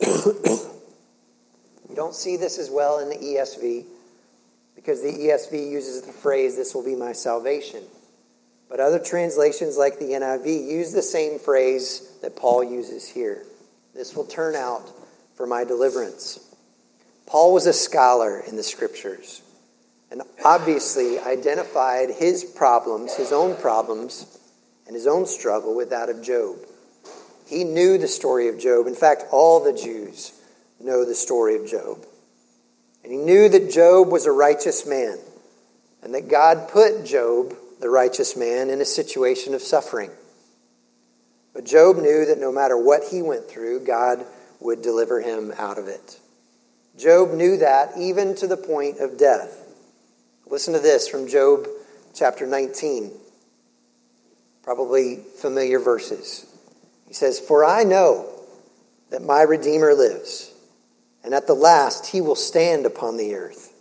don't 1.97 2.15
see 2.15 2.37
this 2.37 2.57
as 2.57 2.69
well 2.69 2.99
in 2.99 3.09
the 3.09 3.15
ESV, 3.15 3.83
because 4.75 5.01
the 5.01 5.11
ESV 5.11 5.69
uses 5.69 6.03
the 6.03 6.13
phrase, 6.13 6.55
This 6.55 6.73
will 6.73 6.85
be 6.85 6.95
my 6.95 7.11
salvation. 7.11 7.83
But 8.69 8.79
other 8.79 8.99
translations, 8.99 9.77
like 9.77 9.97
the 9.97 10.11
NIV, 10.11 10.67
use 10.67 10.93
the 10.93 11.01
same 11.01 11.39
phrase 11.39 12.09
that 12.21 12.35
Paul 12.35 12.63
uses 12.63 13.07
here. 13.07 13.43
This 13.95 14.15
will 14.15 14.25
turn 14.25 14.55
out 14.55 14.89
for 15.35 15.47
my 15.47 15.63
deliverance. 15.63 16.39
Paul 17.25 17.53
was 17.53 17.65
a 17.65 17.73
scholar 17.73 18.39
in 18.39 18.55
the 18.55 18.63
scriptures 18.63 19.41
and 20.11 20.21
obviously 20.45 21.19
identified 21.19 22.09
his 22.11 22.43
problems, 22.43 23.15
his 23.15 23.31
own 23.31 23.55
problems, 23.57 24.37
and 24.85 24.95
his 24.95 25.07
own 25.07 25.25
struggle 25.25 25.75
with 25.75 25.89
that 25.89 26.09
of 26.09 26.21
Job. 26.21 26.57
He 27.47 27.63
knew 27.63 27.97
the 27.97 28.07
story 28.07 28.49
of 28.49 28.59
Job. 28.59 28.87
In 28.87 28.95
fact, 28.95 29.23
all 29.31 29.63
the 29.63 29.73
Jews 29.73 30.36
know 30.79 31.05
the 31.05 31.15
story 31.15 31.55
of 31.55 31.67
Job. 31.67 32.05
And 33.03 33.11
he 33.11 33.17
knew 33.17 33.49
that 33.49 33.71
Job 33.71 34.11
was 34.11 34.25
a 34.25 34.31
righteous 34.31 34.85
man 34.85 35.17
and 36.03 36.13
that 36.13 36.29
God 36.29 36.69
put 36.69 37.05
Job 37.05 37.55
the 37.79 37.89
righteous 37.89 38.35
man 38.35 38.69
in 38.69 38.81
a 38.81 38.85
situation 38.85 39.53
of 39.53 39.61
suffering. 39.61 40.11
But 41.53 41.65
Job 41.65 41.97
knew 41.97 42.25
that 42.25 42.39
no 42.39 42.51
matter 42.51 42.77
what 42.77 43.03
he 43.11 43.21
went 43.21 43.49
through, 43.49 43.85
God 43.85 44.25
would 44.59 44.81
deliver 44.81 45.21
him 45.21 45.53
out 45.57 45.77
of 45.77 45.87
it. 45.87 46.19
Job 46.97 47.31
knew 47.31 47.57
that 47.57 47.91
even 47.97 48.35
to 48.35 48.47
the 48.47 48.57
point 48.57 48.99
of 48.99 49.17
death. 49.17 49.63
Listen 50.47 50.73
to 50.73 50.79
this 50.79 51.07
from 51.07 51.27
Job 51.27 51.67
chapter 52.13 52.47
19. 52.47 53.11
Probably 54.63 55.19
familiar 55.39 55.79
verses. 55.79 56.45
He 57.07 57.13
says, 57.13 57.39
For 57.39 57.63
I 57.63 57.83
know 57.83 58.29
that 59.11 59.21
my 59.21 59.41
Redeemer 59.41 59.93
lives, 59.93 60.53
and 61.27 61.35
at 61.35 61.45
the 61.45 61.53
last 61.53 62.07
he 62.07 62.21
will 62.21 62.35
stand 62.35 62.85
upon 62.85 63.17
the 63.17 63.35
earth. 63.35 63.73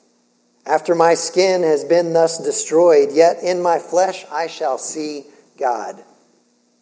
After 0.67 0.97
my 0.97 1.15
skin 1.15 1.63
has 1.63 1.85
been 1.85 2.13
thus 2.13 2.43
destroyed, 2.43 3.13
yet 3.13 3.41
in 3.41 3.63
my 3.63 3.79
flesh 3.79 4.25
I 4.33 4.49
shall 4.49 4.79
see 4.79 5.27
God, 5.57 6.03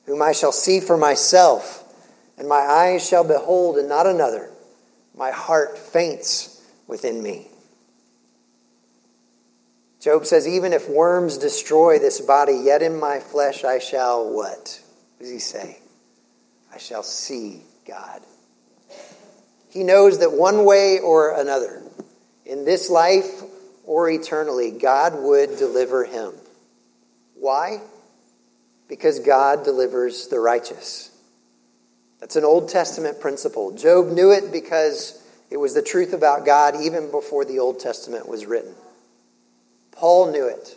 whom 0.07 0.23
I 0.23 0.33
shall 0.33 0.53
see 0.53 0.81
for 0.81 0.97
myself, 0.97 1.85
and 2.39 2.49
my 2.49 2.61
eyes 2.61 3.07
shall 3.07 3.25
behold 3.25 3.77
and 3.77 3.91
not 3.91 4.07
another. 4.07 4.49
My 5.15 5.33
heart 5.33 5.77
faints 5.77 6.67
within 6.87 7.23
me. 7.23 7.47
Job 10.01 10.25
says, 10.25 10.49
Even 10.49 10.73
if 10.73 10.89
worms 10.89 11.37
destroy 11.37 11.99
this 11.99 12.23
body, 12.23 12.57
yet 12.65 12.81
in 12.81 12.99
my 12.99 13.21
flesh 13.21 13.65
I 13.65 13.81
shall 13.81 14.31
what? 14.31 14.81
What 15.19 15.21
does 15.21 15.31
he 15.31 15.41
say? 15.41 15.79
I 16.73 16.79
shall 16.79 17.03
see 17.03 17.65
God. 17.87 18.23
He 19.75 19.83
knows 19.83 20.21
that 20.21 20.31
one 20.31 20.65
way 20.65 21.01
or 21.01 21.39
another, 21.39 21.83
in 22.47 22.65
this 22.65 22.89
life 22.89 23.43
or 23.85 24.09
eternally, 24.09 24.71
God 24.71 25.15
would 25.21 25.59
deliver 25.59 26.05
him. 26.05 26.33
Why? 27.35 27.81
Because 28.89 29.19
God 29.19 29.65
delivers 29.65 30.29
the 30.29 30.39
righteous. 30.39 31.11
That's 32.21 32.37
an 32.37 32.45
Old 32.45 32.69
Testament 32.69 33.21
principle. 33.21 33.73
Job 33.73 34.07
knew 34.07 34.31
it 34.31 34.53
because 34.53 35.21
it 35.51 35.57
was 35.57 35.75
the 35.75 35.83
truth 35.83 36.13
about 36.13 36.47
God 36.47 36.77
even 36.81 37.11
before 37.11 37.45
the 37.45 37.59
Old 37.59 37.81
Testament 37.81 38.29
was 38.29 38.47
written. 38.47 38.77
Paul 39.91 40.31
knew 40.31 40.47
it. 40.47 40.77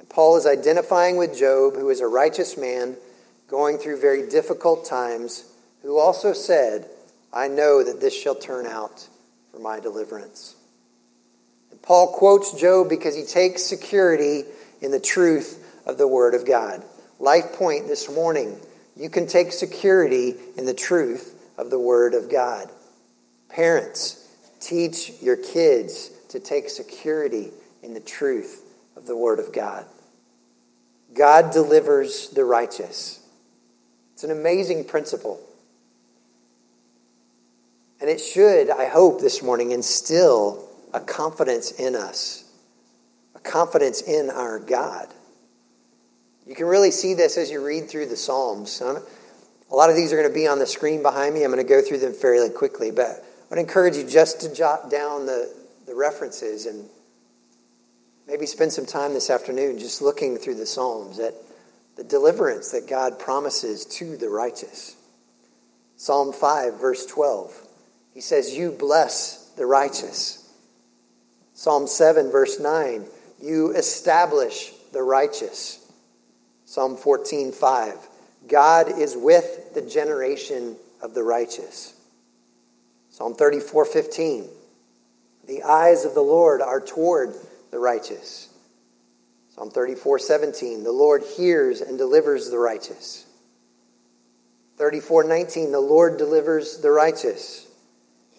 And 0.00 0.08
Paul 0.08 0.36
is 0.36 0.46
identifying 0.46 1.16
with 1.16 1.38
Job, 1.38 1.76
who 1.76 1.90
is 1.90 2.00
a 2.00 2.08
righteous 2.08 2.58
man 2.58 2.96
going 3.46 3.78
through 3.78 4.00
very 4.00 4.28
difficult 4.28 4.84
times, 4.84 5.44
who 5.82 5.96
also 5.96 6.32
said, 6.32 6.88
I 7.36 7.48
know 7.48 7.84
that 7.84 8.00
this 8.00 8.18
shall 8.18 8.34
turn 8.34 8.64
out 8.64 9.06
for 9.52 9.58
my 9.58 9.78
deliverance. 9.78 10.56
And 11.70 11.82
Paul 11.82 12.14
quotes 12.14 12.58
Job 12.58 12.88
because 12.88 13.14
he 13.14 13.24
takes 13.24 13.62
security 13.62 14.44
in 14.80 14.90
the 14.90 14.98
truth 14.98 15.62
of 15.84 15.98
the 15.98 16.08
Word 16.08 16.32
of 16.32 16.46
God. 16.46 16.82
Life 17.18 17.52
point 17.52 17.88
this 17.88 18.10
morning 18.10 18.58
you 18.96 19.10
can 19.10 19.26
take 19.26 19.52
security 19.52 20.34
in 20.56 20.64
the 20.64 20.72
truth 20.72 21.38
of 21.58 21.68
the 21.68 21.78
Word 21.78 22.14
of 22.14 22.30
God. 22.30 22.70
Parents, 23.50 24.26
teach 24.58 25.12
your 25.20 25.36
kids 25.36 26.10
to 26.30 26.40
take 26.40 26.70
security 26.70 27.50
in 27.82 27.92
the 27.92 28.00
truth 28.00 28.64
of 28.96 29.06
the 29.06 29.16
Word 29.16 29.40
of 29.40 29.52
God. 29.52 29.84
God 31.12 31.52
delivers 31.52 32.30
the 32.30 32.46
righteous. 32.46 33.20
It's 34.14 34.24
an 34.24 34.30
amazing 34.30 34.84
principle. 34.84 35.38
And 38.00 38.10
it 38.10 38.20
should, 38.20 38.70
I 38.70 38.86
hope, 38.86 39.20
this 39.20 39.42
morning 39.42 39.70
instill 39.70 40.68
a 40.92 41.00
confidence 41.00 41.70
in 41.72 41.94
us, 41.94 42.44
a 43.34 43.40
confidence 43.40 44.02
in 44.02 44.30
our 44.30 44.58
God. 44.58 45.08
You 46.46 46.54
can 46.54 46.66
really 46.66 46.90
see 46.90 47.14
this 47.14 47.36
as 47.36 47.50
you 47.50 47.64
read 47.64 47.88
through 47.88 48.06
the 48.06 48.16
Psalms. 48.16 48.80
A 48.80 49.74
lot 49.74 49.90
of 49.90 49.96
these 49.96 50.12
are 50.12 50.16
going 50.16 50.28
to 50.28 50.34
be 50.34 50.46
on 50.46 50.58
the 50.58 50.66
screen 50.66 51.02
behind 51.02 51.34
me. 51.34 51.42
I'm 51.42 51.50
going 51.50 51.64
to 51.64 51.68
go 51.68 51.82
through 51.82 51.98
them 51.98 52.12
fairly 52.12 52.50
quickly, 52.50 52.90
but 52.90 53.06
I 53.06 53.20
would 53.50 53.58
encourage 53.58 53.96
you 53.96 54.06
just 54.06 54.40
to 54.42 54.54
jot 54.54 54.90
down 54.90 55.26
the, 55.26 55.52
the 55.86 55.94
references 55.94 56.66
and 56.66 56.88
maybe 58.28 58.46
spend 58.46 58.72
some 58.72 58.86
time 58.86 59.14
this 59.14 59.30
afternoon 59.30 59.78
just 59.78 60.02
looking 60.02 60.36
through 60.36 60.56
the 60.56 60.66
Psalms 60.66 61.18
at 61.18 61.34
the 61.96 62.04
deliverance 62.04 62.72
that 62.72 62.86
God 62.86 63.18
promises 63.18 63.84
to 63.86 64.16
the 64.16 64.28
righteous. 64.28 64.96
Psalm 65.96 66.32
5, 66.32 66.78
verse 66.78 67.06
12. 67.06 67.65
He 68.16 68.22
says, 68.22 68.56
You 68.56 68.70
bless 68.70 69.50
the 69.58 69.66
righteous. 69.66 70.50
Psalm 71.52 71.86
7, 71.86 72.30
verse 72.30 72.58
9, 72.58 73.04
you 73.42 73.72
establish 73.72 74.72
the 74.90 75.02
righteous. 75.02 75.86
Psalm 76.64 76.96
14, 76.96 77.52
5, 77.52 78.08
God 78.48 78.98
is 78.98 79.14
with 79.14 79.74
the 79.74 79.82
generation 79.82 80.76
of 81.02 81.12
the 81.12 81.22
righteous. 81.22 81.92
Psalm 83.10 83.34
34, 83.34 83.84
15, 83.84 84.48
the 85.46 85.62
eyes 85.64 86.06
of 86.06 86.14
the 86.14 86.22
Lord 86.22 86.62
are 86.62 86.80
toward 86.80 87.34
the 87.70 87.78
righteous. 87.78 88.48
Psalm 89.54 89.70
34, 89.70 90.20
17, 90.20 90.84
the 90.84 90.90
Lord 90.90 91.22
hears 91.36 91.82
and 91.82 91.98
delivers 91.98 92.48
the 92.48 92.58
righteous. 92.58 93.26
34, 94.78 95.24
19, 95.24 95.70
the 95.70 95.80
Lord 95.80 96.16
delivers 96.16 96.78
the 96.78 96.90
righteous. 96.90 97.65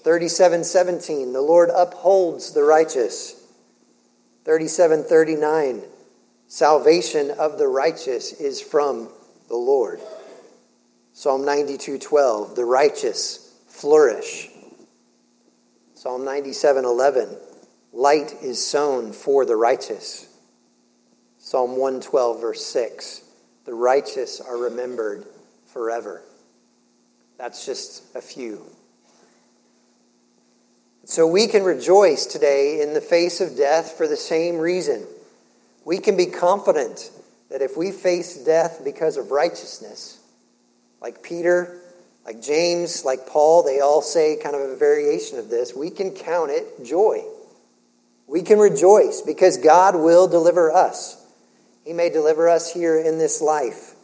37:17 0.07 1.33
The 1.33 1.41
Lord 1.41 1.69
upholds 1.69 2.53
the 2.53 2.63
righteous. 2.63 3.35
37:39 4.45 5.83
Salvation 6.47 7.29
of 7.31 7.57
the 7.57 7.67
righteous 7.67 8.31
is 8.31 8.61
from 8.61 9.09
the 9.49 9.57
Lord. 9.57 9.99
Psalm 11.11 11.43
92:12 11.43 12.55
The 12.55 12.63
righteous 12.63 13.53
flourish. 13.67 14.49
Psalm 15.93 16.23
97:11 16.23 17.35
light 17.91 18.41
is 18.41 18.65
sown 18.65 19.11
for 19.11 19.43
the 19.43 19.57
righteous. 19.57 20.27
Psalm 21.37 21.71
112, 21.71 22.39
verse 22.39 22.65
6 22.65 23.23
The 23.65 23.73
righteous 23.73 24.39
are 24.39 24.55
remembered 24.55 25.25
forever. 25.65 26.21
That's 27.37 27.65
just 27.65 28.03
a 28.15 28.21
few. 28.21 28.76
So 31.07 31.25
we 31.25 31.47
can 31.47 31.63
rejoice 31.63 32.25
today 32.25 32.81
in 32.81 32.93
the 32.93 32.99
face 32.99 33.39
of 33.39 33.55
death 33.55 33.93
for 33.93 34.09
the 34.09 34.17
same 34.17 34.57
reason. 34.57 35.07
We 35.85 35.99
can 35.99 36.17
be 36.17 36.25
confident 36.25 37.11
that 37.49 37.61
if 37.61 37.77
we 37.77 37.93
face 37.93 38.35
death 38.35 38.81
because 38.83 39.15
of 39.15 39.31
righteousness, 39.31 40.19
like 41.01 41.23
Peter, 41.23 41.79
like 42.25 42.41
James, 42.41 43.05
like 43.05 43.25
Paul, 43.25 43.63
they 43.63 43.79
all 43.79 44.01
say 44.01 44.35
kind 44.35 44.53
of 44.53 44.69
a 44.69 44.75
variation 44.75 45.39
of 45.39 45.47
this, 45.47 45.73
we 45.73 45.91
can 45.91 46.11
count 46.11 46.51
it 46.51 46.83
joy. 46.83 47.23
We 48.27 48.41
can 48.41 48.59
rejoice 48.59 49.21
because 49.21 49.55
God 49.55 49.95
will 49.95 50.27
deliver 50.27 50.73
us. 50.73 51.25
He 51.85 51.93
may 51.93 52.09
deliver 52.09 52.49
us 52.49 52.73
here 52.73 52.99
in 52.99 53.17
this 53.17 53.41
life. 53.41 53.95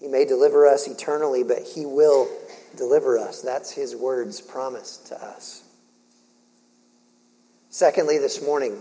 He 0.00 0.08
may 0.08 0.24
deliver 0.24 0.66
us 0.66 0.88
eternally, 0.88 1.42
but 1.42 1.58
He 1.74 1.84
will 1.84 2.26
deliver 2.74 3.18
us. 3.18 3.42
That's 3.42 3.70
His 3.70 3.94
word's 3.94 4.40
promise 4.40 4.96
to 5.08 5.22
us. 5.22 5.62
Secondly, 7.76 8.16
this 8.16 8.42
morning, 8.42 8.80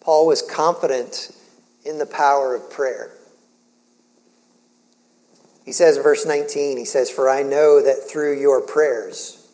Paul 0.00 0.26
was 0.26 0.40
confident 0.40 1.30
in 1.84 1.98
the 1.98 2.06
power 2.06 2.54
of 2.54 2.70
prayer. 2.70 3.10
He 5.62 5.72
says, 5.72 5.98
in 5.98 6.02
verse 6.02 6.24
19, 6.24 6.78
he 6.78 6.86
says, 6.86 7.10
For 7.10 7.28
I 7.28 7.42
know 7.42 7.82
that 7.82 8.08
through 8.08 8.40
your 8.40 8.62
prayers, 8.62 9.46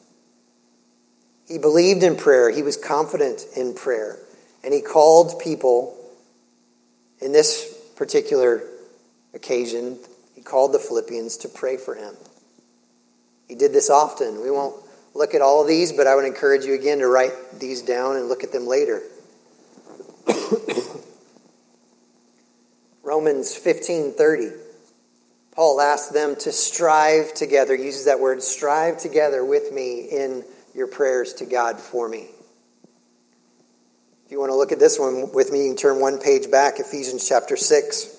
he 1.48 1.58
believed 1.58 2.04
in 2.04 2.14
prayer, 2.14 2.48
he 2.48 2.62
was 2.62 2.76
confident 2.76 3.44
in 3.56 3.74
prayer, 3.74 4.20
and 4.62 4.72
he 4.72 4.82
called 4.82 5.40
people 5.40 5.98
in 7.20 7.32
this 7.32 7.76
particular 7.96 8.62
occasion, 9.34 9.98
he 10.36 10.42
called 10.42 10.72
the 10.72 10.78
Philippians 10.78 11.38
to 11.38 11.48
pray 11.48 11.76
for 11.76 11.96
him. 11.96 12.14
He 13.48 13.56
did 13.56 13.72
this 13.72 13.90
often. 13.90 14.40
We 14.40 14.52
won't 14.52 14.76
look 15.14 15.34
at 15.34 15.42
all 15.42 15.64
these, 15.64 15.92
but 15.92 16.06
I 16.06 16.14
would 16.14 16.24
encourage 16.24 16.64
you 16.64 16.74
again 16.74 16.98
to 16.98 17.06
write 17.06 17.32
these 17.58 17.82
down 17.82 18.16
and 18.16 18.28
look 18.28 18.44
at 18.44 18.52
them 18.52 18.66
later. 18.66 19.02
Romans 23.02 23.58
15:30. 23.58 24.56
Paul 25.52 25.80
asks 25.80 26.12
them 26.12 26.36
to 26.36 26.52
strive 26.52 27.34
together, 27.34 27.76
he 27.76 27.84
uses 27.84 28.04
that 28.04 28.20
word 28.20 28.42
strive 28.42 28.98
together 28.98 29.44
with 29.44 29.72
me 29.72 30.08
in 30.10 30.44
your 30.74 30.86
prayers 30.86 31.34
to 31.34 31.44
God 31.44 31.78
for 31.80 32.08
me. 32.08 32.28
If 34.24 34.32
you 34.32 34.38
want 34.38 34.52
to 34.52 34.56
look 34.56 34.70
at 34.70 34.78
this 34.78 34.96
one 34.98 35.32
with 35.32 35.50
me, 35.50 35.64
you 35.64 35.70
can 35.70 35.76
turn 35.76 36.00
one 36.00 36.20
page 36.20 36.50
back, 36.50 36.78
Ephesians 36.78 37.28
chapter 37.28 37.56
6, 37.56 38.16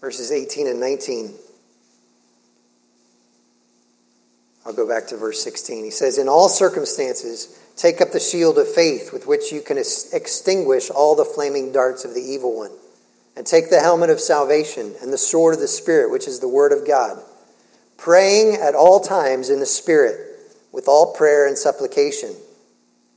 verses 0.00 0.30
18 0.30 0.68
and 0.68 0.78
19. 0.78 1.34
I'll 4.68 4.74
go 4.74 4.86
back 4.86 5.06
to 5.06 5.16
verse 5.16 5.42
16. 5.42 5.82
He 5.82 5.90
says, 5.90 6.18
In 6.18 6.28
all 6.28 6.50
circumstances, 6.50 7.58
take 7.74 8.02
up 8.02 8.10
the 8.10 8.20
shield 8.20 8.58
of 8.58 8.70
faith 8.70 9.14
with 9.14 9.26
which 9.26 9.50
you 9.50 9.62
can 9.62 9.78
extinguish 9.78 10.90
all 10.90 11.16
the 11.16 11.24
flaming 11.24 11.72
darts 11.72 12.04
of 12.04 12.12
the 12.12 12.20
evil 12.20 12.54
one. 12.54 12.72
And 13.34 13.46
take 13.46 13.70
the 13.70 13.80
helmet 13.80 14.10
of 14.10 14.20
salvation 14.20 14.94
and 15.00 15.10
the 15.10 15.16
sword 15.16 15.54
of 15.54 15.60
the 15.60 15.68
Spirit, 15.68 16.10
which 16.10 16.28
is 16.28 16.40
the 16.40 16.48
Word 16.48 16.72
of 16.72 16.86
God, 16.86 17.22
praying 17.96 18.56
at 18.56 18.74
all 18.74 19.00
times 19.00 19.48
in 19.48 19.58
the 19.58 19.64
Spirit 19.64 20.20
with 20.70 20.86
all 20.86 21.14
prayer 21.14 21.46
and 21.48 21.56
supplication. 21.56 22.34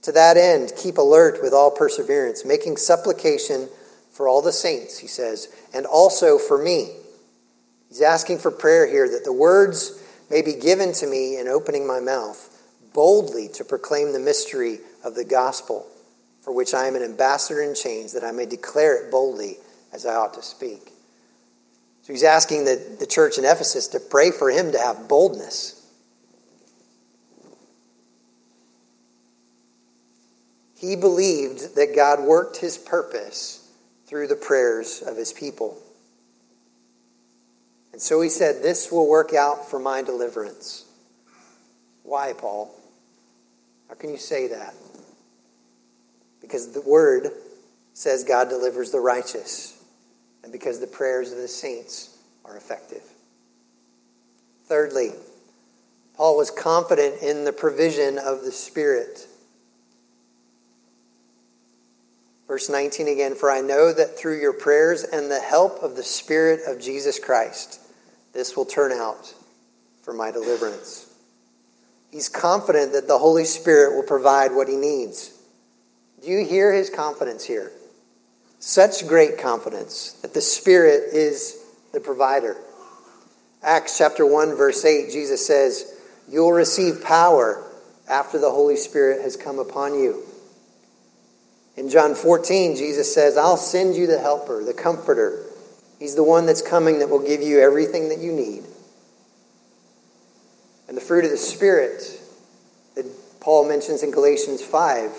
To 0.04 0.14
that 0.14 0.38
end, 0.38 0.72
keep 0.78 0.98
alert 0.98 1.40
with 1.44 1.52
all 1.52 1.72
perseverance, 1.72 2.46
making 2.46 2.78
supplication 2.78 3.68
for 4.10 4.30
all 4.30 4.42
the 4.42 4.54
saints, 4.54 5.00
he 5.00 5.08
says, 5.08 5.50
and 5.74 5.86
also 5.86 6.38
for 6.38 6.58
me. 6.58 6.92
He's 7.90 8.02
asking 8.02 8.38
for 8.38 8.52
prayer 8.52 8.88
here 8.88 9.10
that 9.10 9.26
the 9.26 9.34
words 9.34 10.01
may 10.32 10.42
be 10.42 10.54
given 10.54 10.94
to 10.94 11.06
me 11.06 11.38
in 11.38 11.48
opening 11.48 11.86
my 11.86 12.00
mouth 12.00 12.48
boldly 12.94 13.50
to 13.50 13.64
proclaim 13.64 14.14
the 14.14 14.20
mystery 14.20 14.80
of 15.04 15.14
the 15.16 15.26
gospel, 15.26 15.86
for 16.42 16.54
which 16.54 16.74
I 16.74 16.88
am 16.88 16.96
an 16.96 17.04
ambassador 17.04 17.62
in 17.62 17.76
chains, 17.76 18.14
that 18.14 18.24
I 18.24 18.32
may 18.32 18.46
declare 18.46 18.96
it 18.96 19.12
boldly 19.12 19.58
as 19.94 20.06
I 20.06 20.16
ought 20.16 20.34
to 20.36 20.42
speak. 20.42 20.92
So 22.02 22.14
he's 22.14 22.24
asking 22.24 22.66
the, 22.66 22.98
the 23.00 23.06
church 23.06 23.38
in 23.38 23.46
Ephesus 23.46 23.88
to 23.90 24.00
pray 24.00 24.32
for 24.32 24.50
him 24.50 24.72
to 24.72 24.80
have 24.80 25.08
boldness. 25.08 25.78
He 30.78 30.96
believed 30.96 31.76
that 31.76 31.96
God 31.96 32.22
worked 32.22 32.58
his 32.58 32.78
purpose 32.78 33.72
through 34.08 34.28
the 34.28 34.36
prayers 34.36 35.04
of 35.06 35.16
his 35.16 35.32
people. 35.32 35.78
And 37.92 38.02
so 38.02 38.22
he 38.22 38.30
said, 38.30 38.62
This 38.62 38.92
will 38.92 39.08
work 39.08 39.34
out 39.34 39.70
for 39.70 39.80
my 39.80 40.02
deliverance. 40.02 40.86
Why, 42.04 42.34
Paul? 42.34 42.74
How 43.90 43.96
can 43.96 44.10
you 44.10 44.18
say 44.18 44.48
that? 44.48 44.74
Because 46.40 46.72
the 46.72 46.82
word 46.82 47.28
says 47.94 48.24
God 48.24 48.50
delivers 48.50 48.92
the 48.92 49.00
righteous, 49.00 49.78
and 50.44 50.52
because 50.52 50.80
the 50.80 50.88
prayers 50.88 51.32
of 51.32 51.38
the 51.38 51.48
saints 51.48 52.18
are 52.46 52.56
effective. 52.56 53.04
Thirdly, 54.66 55.12
Paul 56.16 56.38
was 56.38 56.50
confident 56.50 57.22
in 57.22 57.44
the 57.44 57.52
provision 57.52 58.18
of 58.18 58.44
the 58.44 58.52
Spirit. 58.54 59.28
Verse 62.48 62.70
19 62.70 63.10
again, 63.10 63.36
for 63.36 63.52
I 63.52 63.60
know 63.60 63.92
that 63.92 64.18
through 64.18 64.40
your 64.40 64.54
prayers 64.54 65.04
and 65.04 65.30
the 65.30 65.40
help 65.40 65.84
of 65.84 65.98
the 65.98 66.04
Spirit 66.04 66.62
of 66.66 66.82
Jesus 66.82 67.20
Christ, 67.20 67.81
this 68.34 68.56
will 68.56 68.66
turn 68.66 68.92
out 68.92 69.34
for 70.04 70.14
my 70.14 70.32
deliverance. 70.32 71.08
He's 72.12 72.30
confident 72.30 72.94
that 72.94 73.08
the 73.08 73.18
Holy 73.18 73.46
Spirit 73.46 73.96
will 73.96 74.04
provide 74.04 74.54
what 74.54 74.68
he 74.68 74.76
needs. 74.76 75.38
Do 76.22 76.30
you 76.30 76.46
hear 76.46 76.74
his 76.74 76.90
confidence 76.90 77.46
here? 77.46 77.72
Such 78.60 79.08
great 79.08 79.40
confidence 79.40 80.14
that 80.22 80.34
the 80.34 80.42
Spirit 80.42 81.14
is 81.14 81.58
the 81.94 82.00
provider. 82.00 82.58
Acts 83.64 83.98
chapter 83.98 84.26
1, 84.26 84.56
verse 84.56 84.84
8, 84.84 85.12
Jesus 85.12 85.46
says, 85.46 86.00
You'll 86.30 86.52
receive 86.52 87.04
power 87.04 87.64
after 88.10 88.38
the 88.38 88.52
Holy 88.52 88.76
Spirit 88.76 89.22
has 89.22 89.36
come 89.36 89.60
upon 89.60 89.96
you. 89.96 90.24
In 91.78 91.90
John 91.90 92.14
14, 92.14 92.76
Jesus 92.76 93.14
says, 93.14 93.38
I'll 93.38 93.58
send 93.58 93.96
you 93.96 94.06
the 94.06 94.20
helper, 94.20 94.64
the 94.64 94.74
comforter 94.74 95.46
He's 96.02 96.16
the 96.16 96.24
one 96.24 96.48
that's 96.48 96.64
coming 96.64 96.98
that 96.98 97.12
will 97.12 97.24
give 97.24 97.44
you 97.44 97.60
everything 97.60 98.10
that 98.10 98.18
you 98.18 98.32
need. 98.32 98.64
And 100.88 100.98
the 100.98 101.02
fruit 101.02 101.26
of 101.26 101.30
the 101.30 101.38
Spirit 101.38 102.20
that 102.96 103.06
Paul 103.40 103.70
mentions 103.70 104.02
in 104.02 104.10
Galatians 104.10 104.64
5, 104.64 105.12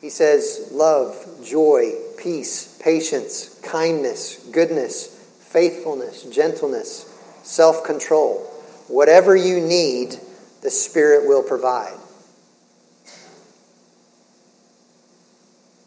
he 0.00 0.08
says 0.08 0.68
love, 0.70 1.16
joy, 1.44 1.94
peace, 2.16 2.78
patience, 2.80 3.60
kindness, 3.64 4.48
goodness, 4.52 5.08
faithfulness, 5.40 6.22
gentleness, 6.22 7.12
self 7.42 7.82
control. 7.82 8.44
Whatever 8.86 9.34
you 9.34 9.60
need, 9.60 10.14
the 10.62 10.70
Spirit 10.70 11.26
will 11.26 11.42
provide. 11.42 11.98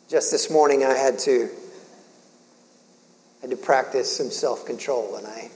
Just 0.09 0.31
this 0.31 0.51
morning, 0.51 0.83
I 0.83 0.97
had 0.97 1.17
to 1.19 1.49
had 3.41 3.51
to 3.51 3.57
practice 3.57 4.15
some 4.15 4.31
self 4.31 4.65
control, 4.65 5.15
and 5.15 5.25
I, 5.25 5.49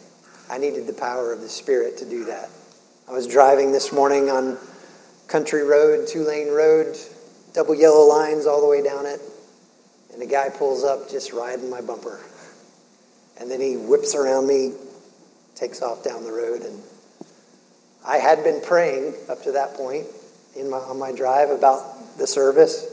I 0.50 0.58
needed 0.58 0.88
the 0.88 0.94
power 0.94 1.34
of 1.34 1.42
the 1.42 1.50
Spirit 1.50 1.98
to 1.98 2.06
do 2.06 2.26
that. 2.26 2.50
I 3.08 3.12
was 3.12 3.28
driving 3.28 3.72
this 3.72 3.92
morning 3.92 4.30
on 4.30 4.58
country 5.28 5.64
road, 5.64 6.08
two 6.08 6.24
lane 6.24 6.50
road, 6.50 6.98
double 7.54 7.76
yellow 7.76 8.08
lines 8.08 8.46
all 8.46 8.62
the 8.62 8.68
way 8.68 8.82
down 8.82 9.06
it, 9.06 9.20
and 10.14 10.22
a 10.22 10.26
guy 10.26 10.50
pulls 10.50 10.84
up 10.84 11.10
just 11.10 11.34
riding 11.34 11.70
my 11.70 11.82
bumper. 11.82 12.20
And 13.40 13.50
then 13.50 13.60
he 13.60 13.76
whips 13.78 14.16
around 14.16 14.48
me, 14.48 14.74
takes 15.56 15.82
off 15.82 16.04
down 16.04 16.24
the 16.24 16.32
road, 16.32 16.62
and 16.62 16.82
I 18.06 18.18
had 18.18 18.44
been 18.44 18.62
praying 18.62 19.16
up 19.30 19.44
to 19.44 19.54
that 19.54 19.74
point 19.74 20.06
in 20.56 20.70
my, 20.70 20.78
on 20.78 21.00
my 21.00 21.12
drive 21.12 21.50
about 21.50 22.18
the 22.18 22.28
service, 22.28 22.86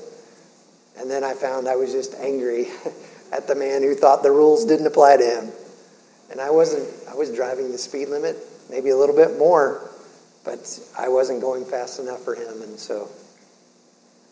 and 0.99 1.11
then 1.11 1.23
I 1.23 1.35
found 1.35 1.69
I 1.69 1.77
was 1.77 1.93
just 1.93 2.15
angry 2.15 2.69
at 3.33 3.47
the 3.47 3.55
man 3.55 3.83
who 3.83 3.95
thought 3.95 4.23
the 4.23 4.31
rules 4.31 4.65
didn't 4.65 4.87
apply 4.87 5.17
to 5.17 5.25
him. 5.25 5.53
And 6.31 6.41
I 6.41 6.51
wasn't, 6.51 6.89
I 7.09 7.15
was 7.15 7.35
driving 7.35 7.73
the 7.73 7.79
speed 7.79 8.09
limit, 8.09 8.37
maybe 8.71 8.91
a 8.91 8.97
little 8.97 9.17
bit 9.17 9.39
more, 9.39 9.91
but 10.45 10.79
I 10.99 11.09
wasn't 11.09 11.41
going 11.41 11.65
fast 11.65 12.01
enough 12.01 12.23
for 12.23 12.35
him. 12.35 12.63
And 12.63 12.79
so 12.79 13.09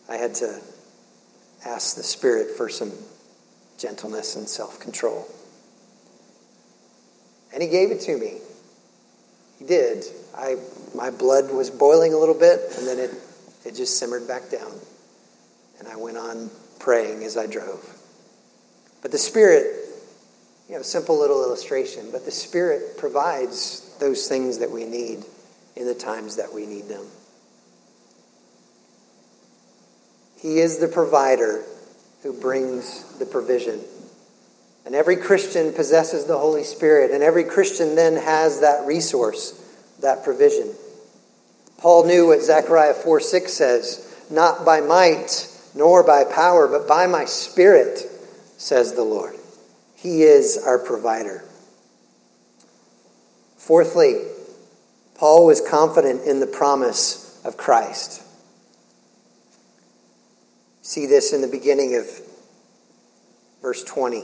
I 0.07 0.15
had 0.15 0.35
to 0.35 0.59
ask 1.65 1.95
the 1.95 2.03
Spirit 2.03 2.55
for 2.55 2.69
some 2.69 2.91
gentleness 3.77 4.35
and 4.35 4.47
self 4.47 4.79
control. 4.79 5.27
And 7.53 7.61
he 7.61 7.69
gave 7.69 7.91
it 7.91 8.01
to 8.01 8.17
me. 8.17 8.37
He 9.57 9.65
did. 9.65 10.05
I, 10.37 10.55
my 10.95 11.09
blood 11.09 11.51
was 11.51 11.69
boiling 11.69 12.13
a 12.13 12.17
little 12.17 12.37
bit, 12.37 12.61
and 12.77 12.87
then 12.87 12.99
it 12.99 13.11
it 13.65 13.75
just 13.75 13.97
simmered 13.97 14.27
back 14.27 14.49
down. 14.49 14.71
And 15.79 15.87
I 15.87 15.95
went 15.95 16.17
on 16.17 16.49
praying 16.79 17.23
as 17.23 17.37
I 17.37 17.47
drove. 17.47 17.98
But 19.01 19.11
the 19.11 19.17
Spirit, 19.17 19.65
you 20.67 20.75
know, 20.75 20.81
simple 20.81 21.19
little 21.19 21.43
illustration, 21.43 22.09
but 22.11 22.25
the 22.25 22.31
Spirit 22.31 22.97
provides 22.97 23.95
those 23.99 24.27
things 24.27 24.59
that 24.59 24.71
we 24.71 24.85
need 24.85 25.23
in 25.75 25.85
the 25.85 25.95
times 25.95 26.35
that 26.35 26.53
we 26.53 26.65
need 26.65 26.87
them. 26.87 27.05
He 30.41 30.59
is 30.59 30.77
the 30.77 30.87
provider 30.87 31.63
who 32.23 32.33
brings 32.33 33.03
the 33.19 33.25
provision. 33.25 33.81
And 34.85 34.95
every 34.95 35.17
Christian 35.17 35.73
possesses 35.73 36.25
the 36.25 36.37
Holy 36.37 36.63
Spirit, 36.63 37.11
and 37.11 37.21
every 37.23 37.43
Christian 37.43 37.95
then 37.95 38.15
has 38.15 38.61
that 38.61 38.85
resource, 38.85 39.53
that 40.01 40.23
provision. 40.23 40.73
Paul 41.77 42.05
knew 42.05 42.27
what 42.27 42.41
Zechariah 42.41 42.93
4 42.93 43.19
6 43.19 43.53
says 43.53 44.25
Not 44.29 44.65
by 44.65 44.81
might, 44.81 45.47
nor 45.75 46.03
by 46.03 46.23
power, 46.23 46.67
but 46.67 46.87
by 46.87 47.07
my 47.07 47.25
Spirit, 47.25 48.05
says 48.59 48.93
the 48.93 49.03
Lord. 49.03 49.35
He 49.95 50.23
is 50.23 50.61
our 50.63 50.77
provider. 50.77 51.43
Fourthly, 53.57 54.15
Paul 55.15 55.45
was 55.45 55.61
confident 55.61 56.25
in 56.25 56.39
the 56.39 56.47
promise 56.47 57.41
of 57.43 57.57
Christ. 57.57 58.21
See 60.81 61.05
this 61.05 61.33
in 61.33 61.41
the 61.41 61.47
beginning 61.47 61.95
of 61.95 62.05
verse 63.61 63.83
20. 63.83 64.23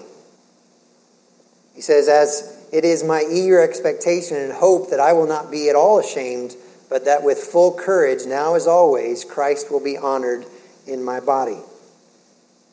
He 1.74 1.82
says, 1.82 2.08
As 2.08 2.67
it 2.74 2.84
is 2.84 3.04
my 3.04 3.26
eager 3.30 3.62
expectation 3.62 4.38
and 4.38 4.52
hope 4.52 4.89
that 4.89 5.00
I 5.00 5.13
will 5.13 5.28
not 5.28 5.50
be 5.50 5.69
at 5.69 5.76
all 5.76 6.00
ashamed, 6.00 6.56
but 6.89 7.06
that 7.06 7.24
with 7.24 7.38
full 7.38 7.74
courage, 7.74 8.26
now 8.26 8.56
as 8.56 8.67
always, 8.67 9.24
Christ 9.24 9.71
will 9.71 9.84
be 9.84 9.98
honored 9.98 10.45
in 10.88 11.04
my 11.04 11.19
body. 11.19 11.60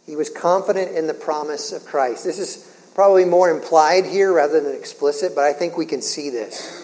He 0.06 0.16
was 0.16 0.30
confident 0.30 0.96
in 0.96 1.06
the 1.06 1.14
promise 1.14 1.72
of 1.72 1.84
Christ. 1.84 2.24
This 2.24 2.38
is 2.38 2.68
probably 2.94 3.24
more 3.24 3.50
implied 3.50 4.04
here 4.04 4.32
rather 4.32 4.60
than 4.60 4.74
explicit, 4.74 5.34
but 5.34 5.44
I 5.44 5.52
think 5.52 5.76
we 5.76 5.86
can 5.86 6.02
see 6.02 6.30
this. 6.30 6.78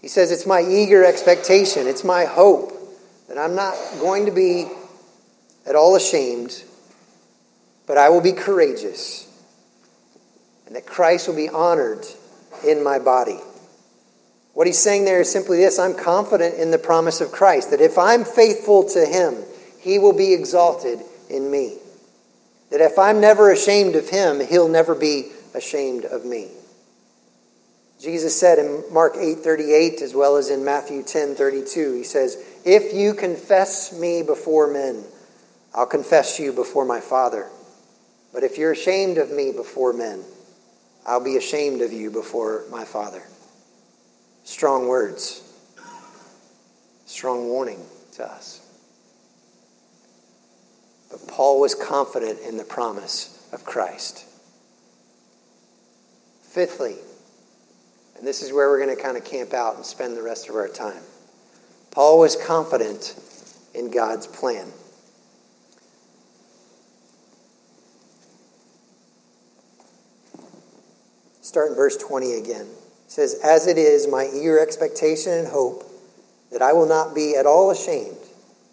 He 0.00 0.08
says, 0.08 0.30
It's 0.30 0.46
my 0.46 0.62
eager 0.62 1.04
expectation, 1.04 1.86
it's 1.86 2.04
my 2.04 2.24
hope 2.24 2.72
that 3.28 3.38
I'm 3.38 3.54
not 3.54 3.74
going 4.00 4.26
to 4.26 4.32
be 4.32 4.68
at 5.66 5.76
all 5.76 5.96
ashamed, 5.96 6.64
but 7.86 7.98
I 7.98 8.08
will 8.08 8.20
be 8.20 8.32
courageous, 8.32 9.28
and 10.66 10.76
that 10.76 10.86
Christ 10.86 11.28
will 11.28 11.36
be 11.36 11.48
honored 11.48 12.06
in 12.66 12.82
my 12.82 12.98
body. 12.98 13.40
What 14.54 14.66
he's 14.66 14.78
saying 14.78 15.04
there 15.04 15.20
is 15.20 15.30
simply 15.30 15.58
this 15.58 15.78
I'm 15.78 15.94
confident 15.94 16.56
in 16.56 16.70
the 16.70 16.78
promise 16.78 17.20
of 17.20 17.30
Christ, 17.30 17.70
that 17.70 17.80
if 17.80 17.98
I'm 17.98 18.24
faithful 18.24 18.84
to 18.90 19.04
him, 19.04 19.36
he 19.78 19.98
will 19.98 20.12
be 20.12 20.32
exalted 20.32 21.00
in 21.30 21.50
me. 21.50 21.78
That 22.70 22.80
if 22.80 22.98
I'm 22.98 23.20
never 23.20 23.50
ashamed 23.50 23.96
of 23.96 24.08
him, 24.08 24.40
he'll 24.40 24.68
never 24.68 24.94
be 24.94 25.30
ashamed 25.54 26.04
of 26.04 26.24
me. 26.24 26.48
Jesus 28.00 28.38
said 28.38 28.58
in 28.58 28.84
Mark 28.90 29.16
8:38 29.16 30.00
as 30.00 30.14
well 30.14 30.36
as 30.36 30.48
in 30.48 30.64
Matthew 30.64 31.02
10:32, 31.02 31.94
he 31.94 32.04
says, 32.04 32.38
"If 32.64 32.94
you 32.94 33.14
confess 33.14 33.92
me 33.92 34.22
before 34.22 34.66
men, 34.66 35.04
I'll 35.74 35.86
confess 35.86 36.38
you 36.38 36.52
before 36.52 36.84
my 36.84 37.00
Father. 37.00 37.48
But 38.32 38.44
if 38.44 38.58
you're 38.58 38.72
ashamed 38.72 39.18
of 39.18 39.30
me 39.30 39.52
before 39.52 39.92
men, 39.92 40.24
I'll 41.06 41.20
be 41.20 41.36
ashamed 41.36 41.80
of 41.82 41.92
you 41.92 42.10
before 42.10 42.64
my 42.70 42.84
Father. 42.84 43.22
Strong 44.44 44.88
words, 44.88 45.42
strong 47.06 47.48
warning 47.48 47.84
to 48.12 48.26
us. 48.26 48.59
But 51.10 51.26
Paul 51.26 51.60
was 51.60 51.74
confident 51.74 52.40
in 52.40 52.56
the 52.56 52.64
promise 52.64 53.48
of 53.52 53.64
Christ. 53.64 54.24
Fifthly, 56.42 56.96
and 58.16 58.26
this 58.26 58.42
is 58.42 58.52
where 58.52 58.68
we're 58.68 58.84
going 58.84 58.94
to 58.94 59.02
kind 59.02 59.16
of 59.16 59.24
camp 59.24 59.54
out 59.54 59.76
and 59.76 59.84
spend 59.84 60.16
the 60.16 60.22
rest 60.22 60.48
of 60.48 60.54
our 60.54 60.68
time. 60.68 61.02
Paul 61.90 62.18
was 62.18 62.36
confident 62.36 63.14
in 63.74 63.90
God's 63.90 64.26
plan. 64.26 64.68
Start 71.40 71.70
in 71.70 71.74
verse 71.74 71.96
20 71.96 72.34
again. 72.34 72.66
It 72.66 73.10
says, 73.10 73.40
As 73.42 73.66
it 73.66 73.76
is 73.78 74.06
my 74.06 74.28
eager 74.32 74.60
expectation 74.60 75.32
and 75.32 75.48
hope 75.48 75.84
that 76.52 76.62
I 76.62 76.72
will 76.72 76.86
not 76.86 77.14
be 77.14 77.34
at 77.34 77.46
all 77.46 77.70
ashamed, 77.70 78.19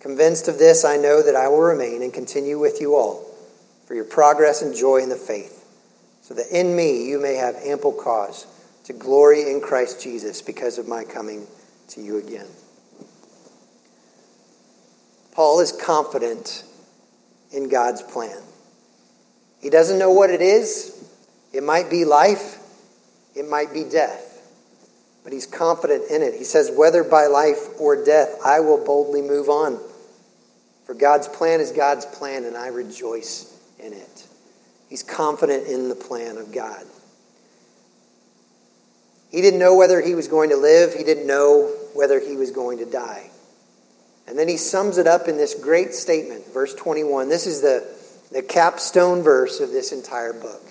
Convinced 0.00 0.48
of 0.48 0.58
this, 0.58 0.84
I 0.84 0.96
know 0.96 1.22
that 1.22 1.36
I 1.36 1.48
will 1.48 1.60
remain 1.60 2.02
and 2.02 2.12
continue 2.12 2.58
with 2.58 2.80
you 2.80 2.96
all 2.96 3.26
for 3.86 3.94
your 3.94 4.04
progress 4.04 4.62
and 4.62 4.74
joy 4.74 4.98
in 4.98 5.10
the 5.10 5.16
faith, 5.16 5.64
so 6.22 6.32
that 6.34 6.46
in 6.50 6.74
me 6.74 7.08
you 7.08 7.20
may 7.20 7.34
have 7.34 7.54
ample 7.56 7.92
cause 7.92 8.46
to 8.84 8.92
glory 8.94 9.50
in 9.50 9.60
Christ 9.60 10.02
Jesus 10.02 10.40
because 10.40 10.78
of 10.78 10.88
my 10.88 11.04
coming 11.04 11.46
to 11.88 12.00
you 12.00 12.16
again. 12.16 12.46
Paul 15.32 15.60
is 15.60 15.72
confident 15.72 16.64
in 17.52 17.68
God's 17.68 18.02
plan. 18.02 18.42
He 19.60 19.70
doesn't 19.70 19.98
know 19.98 20.10
what 20.10 20.30
it 20.30 20.40
is. 20.40 20.96
It 21.52 21.62
might 21.62 21.90
be 21.90 22.04
life, 22.04 22.58
it 23.34 23.48
might 23.48 23.72
be 23.74 23.84
death. 23.84 24.28
But 25.24 25.32
he's 25.34 25.46
confident 25.46 26.10
in 26.10 26.22
it. 26.22 26.34
He 26.34 26.44
says, 26.44 26.70
Whether 26.74 27.04
by 27.04 27.26
life 27.26 27.78
or 27.78 28.02
death, 28.02 28.38
I 28.44 28.60
will 28.60 28.82
boldly 28.82 29.20
move 29.20 29.48
on. 29.48 29.78
For 30.90 30.94
God's 30.94 31.28
plan 31.28 31.60
is 31.60 31.70
God's 31.70 32.04
plan, 32.04 32.44
and 32.44 32.56
I 32.56 32.66
rejoice 32.66 33.56
in 33.78 33.92
it. 33.92 34.26
He's 34.88 35.04
confident 35.04 35.68
in 35.68 35.88
the 35.88 35.94
plan 35.94 36.36
of 36.36 36.50
God. 36.50 36.84
He 39.30 39.40
didn't 39.40 39.60
know 39.60 39.76
whether 39.76 40.00
he 40.00 40.16
was 40.16 40.26
going 40.26 40.50
to 40.50 40.56
live, 40.56 40.92
he 40.92 41.04
didn't 41.04 41.28
know 41.28 41.72
whether 41.94 42.18
he 42.18 42.34
was 42.36 42.50
going 42.50 42.78
to 42.78 42.86
die. 42.86 43.30
And 44.26 44.36
then 44.36 44.48
he 44.48 44.56
sums 44.56 44.98
it 44.98 45.06
up 45.06 45.28
in 45.28 45.36
this 45.36 45.54
great 45.54 45.94
statement, 45.94 46.52
verse 46.52 46.74
21. 46.74 47.28
This 47.28 47.46
is 47.46 47.60
the 47.60 47.86
the 48.32 48.42
capstone 48.42 49.22
verse 49.22 49.60
of 49.60 49.70
this 49.70 49.92
entire 49.92 50.32
book. 50.32 50.64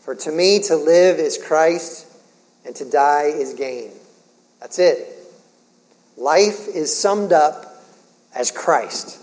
For 0.00 0.16
to 0.16 0.32
me, 0.32 0.58
to 0.64 0.74
live 0.74 1.20
is 1.20 1.38
Christ, 1.38 2.08
and 2.66 2.74
to 2.74 2.90
die 2.90 3.26
is 3.26 3.54
gain. 3.54 3.92
That's 4.58 4.80
it. 4.80 5.16
Life 6.16 6.66
is 6.66 6.92
summed 6.92 7.32
up 7.32 7.70
as 8.34 8.50
Christ. 8.50 9.20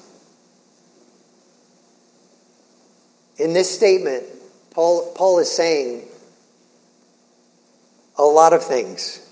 In 3.37 3.53
this 3.53 3.73
statement, 3.73 4.23
Paul, 4.71 5.13
Paul 5.15 5.39
is 5.39 5.51
saying 5.51 6.03
a 8.17 8.23
lot 8.23 8.53
of 8.53 8.63
things. 8.63 9.27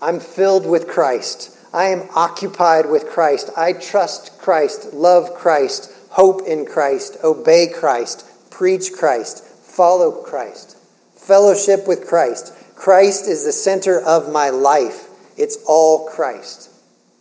I'm 0.00 0.20
filled 0.20 0.66
with 0.66 0.88
Christ. 0.88 1.56
I 1.72 1.86
am 1.86 2.08
occupied 2.14 2.86
with 2.86 3.06
Christ. 3.06 3.50
I 3.56 3.74
trust 3.74 4.38
Christ, 4.38 4.92
love 4.92 5.34
Christ, 5.34 5.92
hope 6.10 6.42
in 6.46 6.66
Christ, 6.66 7.18
obey 7.22 7.68
Christ, 7.68 8.26
preach 8.50 8.92
Christ, 8.92 9.44
follow 9.44 10.22
Christ, 10.22 10.76
fellowship 11.14 11.86
with 11.86 12.06
Christ. 12.06 12.54
Christ 12.74 13.28
is 13.28 13.44
the 13.44 13.52
center 13.52 14.00
of 14.00 14.32
my 14.32 14.50
life. 14.50 15.08
It's 15.36 15.58
all 15.66 16.08
Christ. 16.08 16.70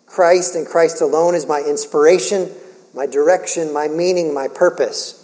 Christ 0.08 0.56
and 0.56 0.66
Christ 0.66 1.02
alone 1.02 1.36
is 1.36 1.46
my 1.46 1.60
inspiration, 1.60 2.50
my 2.96 3.06
direction, 3.06 3.72
my 3.72 3.88
meaning, 3.88 4.34
my 4.34 4.48
purpose. 4.48 5.24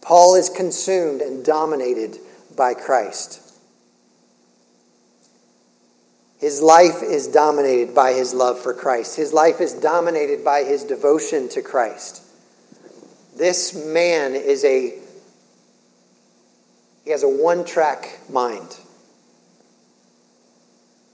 Paul 0.00 0.36
is 0.36 0.48
consumed 0.48 1.20
and 1.20 1.44
dominated 1.44 2.18
by 2.56 2.74
Christ. 2.74 3.40
His 6.38 6.60
life 6.60 7.02
is 7.02 7.26
dominated 7.26 7.94
by 7.94 8.12
his 8.12 8.34
love 8.34 8.58
for 8.58 8.74
Christ. 8.74 9.16
His 9.16 9.32
life 9.32 9.60
is 9.60 9.72
dominated 9.72 10.44
by 10.44 10.64
his 10.64 10.84
devotion 10.84 11.48
to 11.50 11.62
Christ. 11.62 12.22
This 13.36 13.74
man 13.74 14.34
is 14.34 14.64
a 14.64 14.98
he 17.04 17.10
has 17.10 17.22
a 17.22 17.28
one-track 17.28 18.20
mind. 18.30 18.78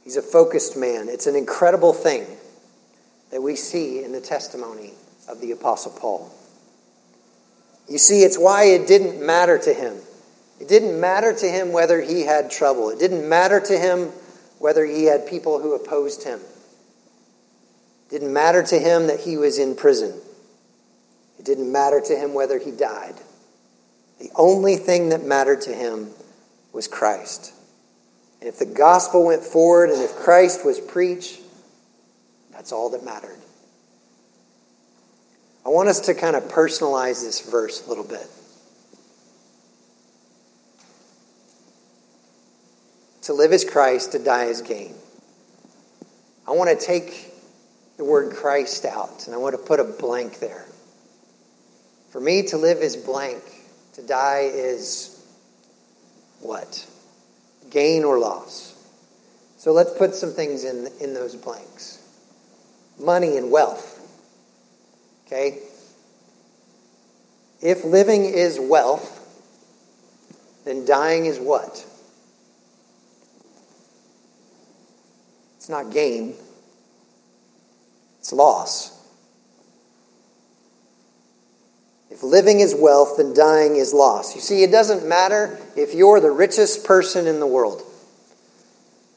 He's 0.03 0.17
a 0.17 0.23
focused 0.23 0.77
man. 0.77 1.09
It's 1.09 1.27
an 1.27 1.35
incredible 1.35 1.93
thing. 1.93 2.27
That 3.31 3.43
we 3.43 3.57
see 3.57 4.03
in 4.03 4.13
the 4.13 4.21
testimony 4.21 4.93
of 5.29 5.41
the 5.41 5.53
Apostle 5.53 5.93
Paul. 5.93 6.33
You 7.89 7.99
see, 7.99 8.23
it's 8.23 8.39
why 8.39 8.65
it 8.65 8.87
didn't 8.87 9.25
matter 9.25 9.59
to 9.59 9.75
him. 9.75 9.97
It 10.61 10.69
didn't 10.69 11.01
matter 11.01 11.33
to 11.33 11.47
him 11.49 11.73
whether 11.73 12.01
he 12.01 12.23
had 12.23 12.51
trouble. 12.51 12.91
It 12.91 12.99
didn't 12.99 13.29
matter 13.29 13.61
to 13.61 13.79
him 13.79 14.11
whether 14.59 14.85
he 14.85 15.05
had 15.05 15.27
people 15.27 15.59
who 15.61 15.75
opposed 15.75 16.25
him. 16.25 16.39
It 16.39 18.11
didn't 18.11 18.33
matter 18.33 18.63
to 18.63 18.79
him 18.79 19.07
that 19.07 19.21
he 19.21 19.37
was 19.37 19.59
in 19.59 19.75
prison. 19.75 20.15
It 21.39 21.45
didn't 21.45 21.73
matter 21.73 22.01
to 22.01 22.15
him 22.15 22.35
whether 22.35 22.59
he 22.59 22.71
died. 22.71 23.15
The 24.19 24.31
only 24.37 24.77
thing 24.77 25.09
that 25.09 25.25
mattered 25.25 25.63
to 25.63 25.73
him 25.73 26.11
was 26.73 26.87
Christ. 26.87 27.55
And 28.41 28.49
if 28.49 28.59
the 28.59 28.67
gospel 28.67 29.25
went 29.25 29.43
forward 29.43 29.91
and 29.91 30.03
if 30.03 30.15
Christ 30.17 30.65
was 30.65 30.79
preached, 30.79 31.40
that's 32.61 32.73
all 32.73 32.91
that 32.91 33.03
mattered. 33.03 33.39
I 35.65 35.71
want 35.71 35.89
us 35.89 36.01
to 36.01 36.15
kind 36.15 36.37
of 36.37 36.43
personalize 36.43 37.23
this 37.23 37.41
verse 37.41 37.87
a 37.87 37.89
little 37.89 38.05
bit. 38.05 38.27
To 43.23 43.33
live 43.33 43.53
as 43.53 43.65
Christ, 43.65 44.13
to 44.13 44.19
die 44.19 44.49
as 44.49 44.61
gain. 44.61 44.95
I 46.47 46.51
want 46.51 46.79
to 46.79 46.87
take 46.87 47.33
the 47.97 48.05
word 48.05 48.35
Christ 48.35 48.85
out 48.85 49.25
and 49.25 49.35
I 49.35 49.39
want 49.39 49.55
to 49.55 49.63
put 49.63 49.81
a 49.81 49.85
blank 49.85 50.39
there. 50.39 50.67
For 52.11 52.21
me, 52.21 52.43
to 52.49 52.59
live 52.59 52.83
is 52.83 52.95
blank, 52.95 53.43
to 53.95 54.07
die 54.07 54.51
is 54.53 55.19
what? 56.41 56.87
Gain 57.71 58.05
or 58.05 58.19
loss. 58.19 58.77
So 59.57 59.73
let's 59.73 59.97
put 59.97 60.15
some 60.15 60.33
things 60.33 60.65
in, 60.65 60.89
in 61.01 61.15
those 61.15 61.35
blanks 61.35 62.00
money 63.01 63.37
and 63.37 63.51
wealth. 63.51 63.99
Okay? 65.27 65.59
If 67.63 67.85
living 67.85 68.25
is 68.25 68.59
wealth, 68.59 69.17
then 70.65 70.85
dying 70.85 71.27
is 71.27 71.39
what? 71.39 71.87
It's 75.57 75.69
not 75.69 75.93
gain, 75.93 76.35
it's 78.19 78.33
loss. 78.33 78.97
If 82.11 82.25
living 82.25 82.61
is 82.61 82.75
wealth, 82.75 83.19
then 83.19 83.35
dying 83.35 83.77
is 83.77 83.95
loss. 83.95 84.35
You 84.35 84.41
see, 84.41 84.65
it 84.65 84.73
doesn't 84.73 85.09
matter 85.09 85.59
if 85.77 85.95
you're 85.95 86.19
the 86.19 86.31
richest 86.31 86.85
person 86.85 87.27
in 87.27 87.41
the 87.41 87.47
world. 87.47 87.83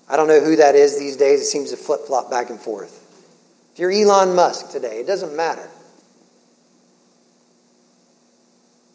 I 0.08 0.16
don't 0.16 0.28
know 0.28 0.42
who 0.42 0.58
that 0.58 0.76
is 0.76 1.00
these 1.00 1.18
days. 1.18 1.42
It 1.42 1.46
seems 1.46 1.72
to 1.72 1.78
flip 1.78 2.02
flop 2.06 2.30
back 2.30 2.50
and 2.50 2.60
forth. 2.60 3.03
If 3.74 3.80
you're 3.80 3.92
Elon 3.92 4.36
Musk 4.36 4.70
today, 4.70 5.00
it 5.00 5.08
doesn't 5.08 5.36
matter. 5.36 5.68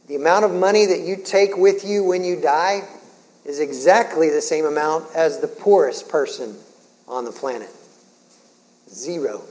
The 0.06 0.14
amount 0.14 0.44
of 0.44 0.52
money 0.52 0.86
that 0.86 1.00
you 1.00 1.16
take 1.16 1.56
with 1.56 1.84
you 1.84 2.04
when 2.04 2.22
you 2.22 2.40
die 2.40 2.82
is 3.44 3.58
exactly 3.58 4.30
the 4.30 4.40
same 4.40 4.64
amount 4.64 5.14
as 5.16 5.40
the 5.40 5.48
poorest 5.48 6.08
person 6.08 6.56
on 7.08 7.24
the 7.24 7.32
planet. 7.32 7.70
Zero. 8.88 9.42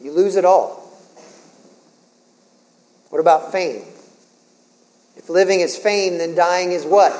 You 0.00 0.12
lose 0.12 0.36
it 0.36 0.44
all. 0.44 0.88
What 3.08 3.18
about 3.18 3.50
fame? 3.50 3.82
If 5.16 5.28
living 5.28 5.60
is 5.60 5.76
fame, 5.76 6.18
then 6.18 6.36
dying 6.36 6.70
is 6.70 6.84
what? 6.84 7.12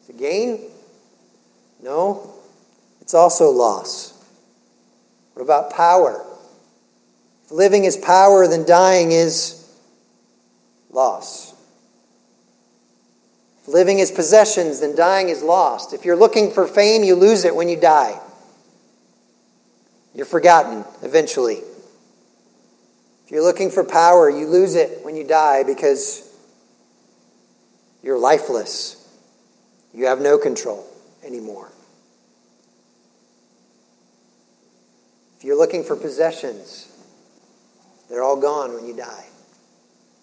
It's 0.00 0.08
a 0.08 0.12
gain? 0.14 0.60
No. 1.82 2.32
It's 3.02 3.12
also 3.12 3.50
loss. 3.50 4.13
What 5.34 5.42
about 5.42 5.72
power? 5.72 6.24
If 7.44 7.50
living 7.50 7.84
is 7.84 7.96
power, 7.96 8.46
then 8.46 8.64
dying 8.64 9.12
is 9.12 9.68
loss. 10.90 11.52
If 13.62 13.68
living 13.68 13.98
is 13.98 14.10
possessions, 14.10 14.80
then 14.80 14.94
dying 14.96 15.28
is 15.28 15.42
lost. 15.42 15.92
If 15.92 16.04
you're 16.04 16.16
looking 16.16 16.50
for 16.50 16.66
fame, 16.66 17.02
you 17.02 17.16
lose 17.16 17.44
it 17.44 17.54
when 17.54 17.68
you 17.68 17.78
die. 17.78 18.18
You're 20.14 20.26
forgotten 20.26 20.84
eventually. 21.02 21.62
If 23.24 23.30
you're 23.30 23.42
looking 23.42 23.70
for 23.70 23.82
power, 23.82 24.30
you 24.30 24.46
lose 24.46 24.76
it 24.76 25.04
when 25.04 25.16
you 25.16 25.24
die 25.24 25.64
because 25.64 26.30
you're 28.02 28.18
lifeless. 28.18 29.00
You 29.92 30.06
have 30.06 30.20
no 30.20 30.38
control 30.38 30.86
anymore. 31.24 31.73
You're 35.44 35.58
looking 35.58 35.84
for 35.84 35.94
possessions, 35.94 36.90
they're 38.08 38.22
all 38.22 38.40
gone 38.40 38.72
when 38.72 38.86
you 38.86 38.96
die. 38.96 39.26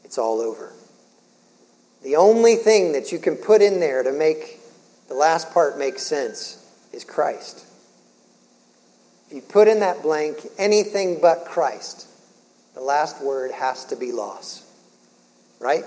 It's 0.04 0.18
all 0.18 0.42
over. 0.42 0.74
The 2.02 2.16
only 2.16 2.56
thing 2.56 2.94
that 2.94 3.12
you 3.12 3.20
can 3.20 3.36
put 3.36 3.62
in 3.62 3.80
there 3.80 4.02
to 4.02 4.12
make 4.12 4.60
the 5.10 5.14
last 5.14 5.54
part 5.54 5.78
make 5.78 6.00
sense 6.00 6.68
is 6.92 7.04
Christ. 7.04 7.68
If 9.28 9.36
you 9.36 9.42
put 9.44 9.68
in 9.68 9.82
that 9.82 10.02
blank 10.02 10.40
anything 10.58 11.20
but 11.22 11.46
Christ, 11.46 12.08
the 12.74 12.82
last 12.82 13.24
word 13.24 13.52
has 13.52 13.86
to 13.86 13.96
be 13.96 14.12
loss. 14.12 14.66
Right? 15.60 15.86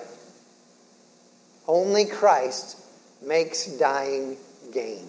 Only 1.66 2.04
Christ 2.04 2.80
makes 3.20 3.66
dying 3.66 4.36
gain. 4.72 5.08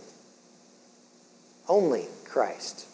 Only 1.70 2.08
Christ. 2.26 2.88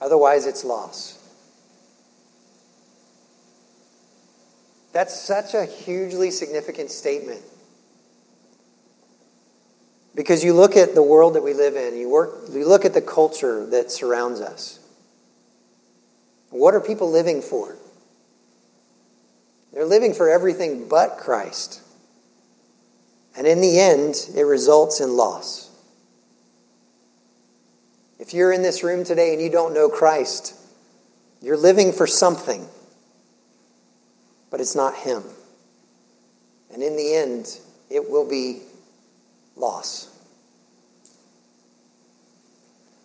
Otherwise, 0.00 0.46
it's 0.46 0.64
loss. 0.64 1.18
That's 4.92 5.14
such 5.18 5.54
a 5.54 5.64
hugely 5.64 6.30
significant 6.30 6.90
statement. 6.90 7.42
Because 10.14 10.42
you 10.42 10.54
look 10.54 10.76
at 10.76 10.94
the 10.94 11.02
world 11.02 11.34
that 11.34 11.42
we 11.42 11.54
live 11.54 11.76
in, 11.76 11.96
you, 11.96 12.08
work, 12.08 12.48
you 12.50 12.66
look 12.66 12.84
at 12.84 12.94
the 12.94 13.02
culture 13.02 13.66
that 13.66 13.90
surrounds 13.90 14.40
us. 14.40 14.80
What 16.50 16.74
are 16.74 16.80
people 16.80 17.10
living 17.10 17.42
for? 17.42 17.76
They're 19.72 19.84
living 19.84 20.14
for 20.14 20.28
everything 20.28 20.88
but 20.88 21.18
Christ. 21.18 21.82
And 23.36 23.46
in 23.46 23.60
the 23.60 23.78
end, 23.78 24.16
it 24.34 24.42
results 24.42 25.00
in 25.00 25.16
loss. 25.16 25.67
If 28.18 28.34
you're 28.34 28.52
in 28.52 28.62
this 28.62 28.82
room 28.82 29.04
today 29.04 29.32
and 29.32 29.40
you 29.40 29.50
don't 29.50 29.74
know 29.74 29.88
Christ, 29.88 30.54
you're 31.40 31.56
living 31.56 31.92
for 31.92 32.06
something, 32.06 32.66
but 34.50 34.60
it's 34.60 34.74
not 34.74 34.96
Him. 34.96 35.22
And 36.72 36.82
in 36.82 36.96
the 36.96 37.14
end, 37.14 37.58
it 37.88 38.10
will 38.10 38.28
be 38.28 38.62
loss. 39.56 40.14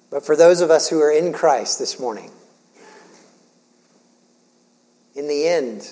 But 0.09 0.25
for 0.25 0.35
those 0.35 0.61
of 0.61 0.69
us 0.69 0.89
who 0.89 0.99
are 1.01 1.11
in 1.11 1.33
Christ 1.33 1.79
this 1.79 1.99
morning, 1.99 2.31
in 5.15 5.27
the 5.27 5.47
end, 5.47 5.91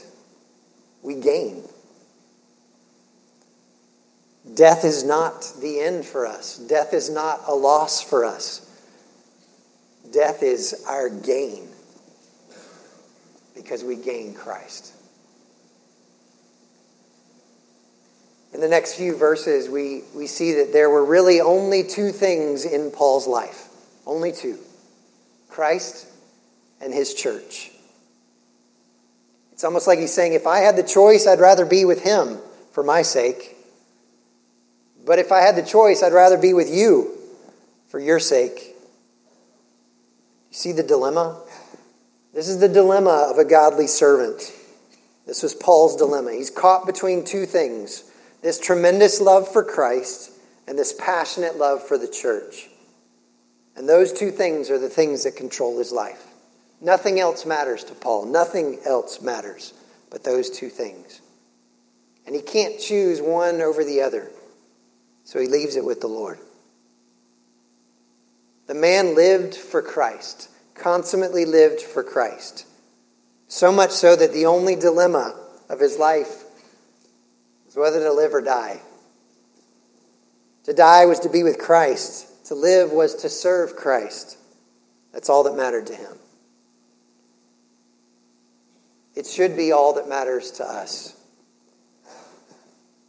we 1.04 1.16
gain. 1.16 1.64
Death 4.54 4.84
is 4.84 5.04
not 5.04 5.52
the 5.62 5.80
end 5.80 6.06
for 6.06 6.26
us. 6.26 6.58
Death 6.58 6.94
is 6.94 7.10
not 7.10 7.42
a 7.48 7.54
loss 7.54 8.02
for 8.02 8.26
us. 8.26 8.68
Death 10.12 10.44
is 10.44 10.84
our 10.88 11.10
gain 11.10 11.70
because 13.56 13.84
we 13.84 13.96
gain 13.96 14.34
Christ. 14.34 14.94
In 18.54 18.60
the 18.60 18.68
next 18.68 18.96
few 18.96 19.16
verses, 19.16 19.70
we, 19.70 20.04
we 20.14 20.28
see 20.28 20.54
that 20.56 20.74
there 20.74 20.90
were 20.90 21.06
really 21.06 21.40
only 21.40 21.84
two 21.84 22.12
things 22.12 22.66
in 22.66 22.92
Paul's 22.92 23.28
life. 23.28 23.68
Only 24.06 24.32
two 24.32 24.58
Christ 25.50 26.08
and 26.82 26.94
his 26.94 27.14
church. 27.14 27.72
It's 29.54 29.64
almost 29.64 29.88
like 29.88 30.00
he's 30.00 30.14
saying, 30.14 30.34
if 30.34 30.48
I 30.48 30.60
had 30.60 30.76
the 30.76 30.84
choice, 30.84 31.28
I'd 31.28 31.40
rather 31.40 31.66
be 31.66 31.86
with 31.86 32.04
him 32.04 32.40
for 32.72 32.84
my 32.84 33.04
sake. 33.04 33.56
But 35.06 35.20
if 35.20 35.32
I 35.32 35.42
had 35.42 35.56
the 35.56 35.64
choice, 35.64 36.04
I'd 36.04 36.14
rather 36.14 36.38
be 36.38 36.54
with 36.54 36.70
you 36.70 37.16
for 37.88 38.00
your 38.00 38.20
sake. 38.20 38.71
You 40.52 40.56
see 40.56 40.72
the 40.74 40.84
dilemma? 40.84 41.42
This 42.34 42.50
is 42.50 42.60
the 42.60 42.68
dilemma 42.68 43.30
of 43.32 43.38
a 43.38 43.46
godly 43.46 43.88
servant. 43.88 44.54
This 45.26 45.44
was 45.44 45.56
Paul's 45.56 45.96
dilemma. 45.96 46.34
He's 46.34 46.50
caught 46.50 46.86
between 46.86 47.24
two 47.24 47.46
things 47.46 48.04
this 48.42 48.60
tremendous 48.60 49.22
love 49.22 49.48
for 49.48 49.64
Christ 49.64 50.32
and 50.68 50.78
this 50.78 50.94
passionate 50.94 51.58
love 51.58 51.82
for 51.88 51.98
the 51.98 52.08
church. 52.08 52.70
And 53.78 53.88
those 53.88 54.12
two 54.12 54.32
things 54.32 54.70
are 54.70 54.80
the 54.80 54.90
things 54.90 55.24
that 55.24 55.36
control 55.36 55.78
his 55.78 55.92
life. 55.92 56.28
Nothing 56.82 57.20
else 57.20 57.46
matters 57.46 57.84
to 57.86 57.94
Paul. 57.94 58.26
Nothing 58.26 58.80
else 58.86 59.22
matters 59.22 59.74
but 60.10 60.24
those 60.24 60.50
two 60.50 60.70
things. 60.70 61.22
And 62.26 62.36
he 62.36 62.42
can't 62.42 62.80
choose 62.80 63.22
one 63.22 63.62
over 63.62 63.86
the 63.86 64.02
other. 64.02 64.30
So 65.24 65.40
he 65.40 65.48
leaves 65.48 65.78
it 65.78 65.86
with 65.86 66.02
the 66.02 66.08
Lord. 66.08 66.40
The 68.72 68.80
man 68.80 69.16
lived 69.16 69.54
for 69.54 69.82
Christ, 69.82 70.50
consummately 70.76 71.44
lived 71.44 71.82
for 71.82 72.04
Christ. 72.04 72.66
So 73.50 73.70
much 73.70 73.92
so 73.92 74.16
that 74.16 74.32
the 74.32 74.46
only 74.46 74.78
dilemma 74.78 75.38
of 75.68 75.82
his 75.82 75.98
life 75.98 76.46
was 77.66 77.76
whether 77.76 78.00
to 78.00 78.14
live 78.14 78.34
or 78.34 78.40
die. 78.40 78.80
To 80.64 80.74
die 80.74 81.06
was 81.06 81.20
to 81.20 81.30
be 81.30 81.44
with 81.44 81.60
Christ, 81.60 82.46
to 82.46 82.56
live 82.56 82.94
was 82.94 83.14
to 83.16 83.28
serve 83.28 83.76
Christ. 83.76 84.38
That's 85.12 85.28
all 85.28 85.44
that 85.44 85.58
mattered 85.58 85.88
to 85.88 85.96
him. 85.96 86.18
It 89.16 89.26
should 89.26 89.58
be 89.58 89.74
all 89.74 89.96
that 89.96 90.08
matters 90.08 90.50
to 90.52 90.64
us. 90.64 91.14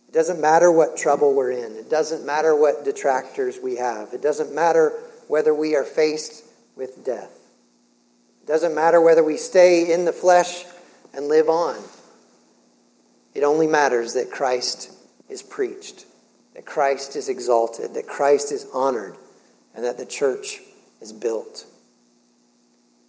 It 0.09 0.12
doesn't 0.12 0.40
matter 0.40 0.72
what 0.72 0.96
trouble 0.96 1.35
we're 1.35 1.53
in. 1.53 1.77
It 1.77 1.88
doesn't 1.88 2.27
matter 2.27 2.57
what 2.57 2.85
detractors 2.85 3.61
we 3.62 3.77
have. 3.77 4.12
It 4.12 4.22
doesn't 4.22 4.53
matter 4.53 5.01
whether 5.28 5.54
we 5.54 5.74
are 5.74 5.85
faced 5.85 6.44
with 6.76 7.04
death. 7.04 7.38
It 8.42 8.46
doesn't 8.46 8.74
matter 8.74 9.00
whether 9.00 9.22
we 9.22 9.37
stay 9.37 9.92
in 9.92 10.04
the 10.04 10.12
flesh 10.12 10.64
and 11.14 11.28
live 11.28 11.48
on. 11.48 11.76
It 13.35 13.44
only 13.44 13.66
matters 13.66 14.14
that 14.14 14.30
Christ 14.30 14.92
is 15.28 15.42
preached, 15.42 16.04
that 16.54 16.66
Christ 16.66 17.16
is 17.16 17.28
exalted, 17.28 17.94
that 17.94 18.06
Christ 18.06 18.52
is 18.52 18.66
honored, 18.74 19.16
and 19.74 19.85
that 19.85 19.96
the 19.96 20.06
church 20.06 20.61
is 21.00 21.12
built. 21.12 21.66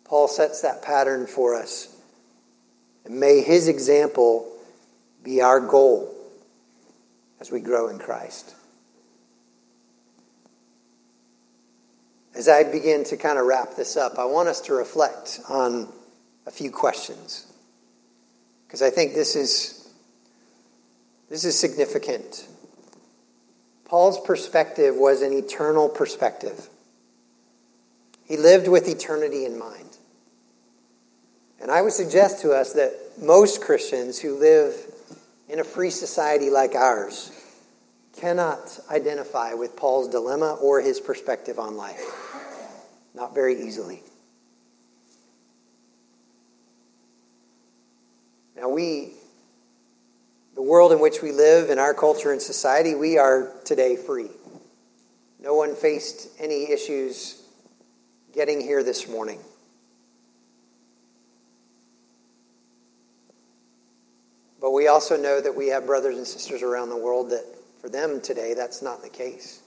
Paul 0.06 0.28
sets 0.28 0.62
that 0.62 0.82
pattern 0.82 1.28
for 1.28 1.56
us. 1.56 1.90
And 3.06 3.20
may 3.20 3.42
his 3.42 3.68
example 3.68 4.50
be 5.24 5.42
our 5.42 5.60
goal 5.60 6.14
as 7.40 7.52
we 7.52 7.60
grow 7.60 7.90
in 7.90 8.00
Christ. 8.00 8.56
As 12.36 12.50
I 12.50 12.64
begin 12.64 13.04
to 13.06 13.18
kind 13.18 13.38
of 13.38 13.46
wrap 13.46 13.76
this 13.76 13.96
up, 13.96 14.18
I 14.18 14.26
want 14.26 14.50
us 14.50 14.62
to 14.62 14.74
reflect 14.74 15.40
on 15.48 15.88
a 16.48 16.52
few 16.52 16.72
questions. 16.72 17.46
Because 18.66 18.82
I 18.82 18.90
think 18.90 19.14
this 19.14 19.36
is, 19.36 19.88
this 21.30 21.46
is 21.46 21.58
significant. 21.58 22.48
Paul's 23.86 24.20
perspective 24.20 24.96
was 24.96 25.22
an 25.22 25.32
eternal 25.32 25.90
perspective. 25.90 26.70
He 28.26 28.38
lived 28.38 28.68
with 28.68 28.88
eternity 28.88 29.46
in 29.46 29.60
mind. 29.60 29.98
And 31.62 31.70
I 31.70 31.84
would 31.84 31.94
suggest 31.94 32.42
to 32.42 32.52
us 32.52 32.74
that 32.74 32.94
most 33.22 33.62
Christians 33.62 34.20
who 34.20 34.40
live 34.40 34.76
in 35.48 35.60
a 35.60 35.64
free 35.64 35.92
society 35.92 36.50
like 36.50 36.74
ours 36.74 37.32
cannot 38.20 38.80
identify 38.90 39.54
with 39.54 39.76
Paul's 39.76 40.08
dilemma 40.08 40.58
or 40.62 40.82
his 40.82 41.00
perspective 41.00 41.60
on 41.60 41.78
life. 41.78 42.23
Not 43.14 43.34
very 43.34 43.62
easily. 43.62 44.02
Now, 48.56 48.70
we, 48.70 49.14
the 50.56 50.62
world 50.62 50.92
in 50.92 51.00
which 51.00 51.22
we 51.22 51.32
live, 51.32 51.70
in 51.70 51.80
our 51.80 51.94
culture 51.94 52.32
and 52.32 52.42
society, 52.42 52.96
we 52.96 53.18
are 53.18 53.52
today 53.66 53.96
free. 53.96 54.30
No 55.42 55.54
one 55.56 55.76
faced 55.76 56.30
any 56.40 56.72
issues 56.72 57.44
getting 58.34 58.62
here 58.62 58.84
this 58.84 59.08
morning. 59.08 59.40
But 64.62 64.72
we 64.72 64.88
also 64.88 65.18
know 65.18 65.42
that 65.42 65.54
we 65.54 65.68
have 65.68 65.86
brothers 65.86 66.16
and 66.16 66.26
sisters 66.26 66.64
around 66.64 66.90
the 66.90 66.98
world 66.98 67.32
that, 67.32 67.44
for 67.82 67.90
them 67.90 68.22
today, 68.22 68.54
that's 68.54 68.82
not 68.82 69.04
the 69.04 69.10
case. 69.10 69.62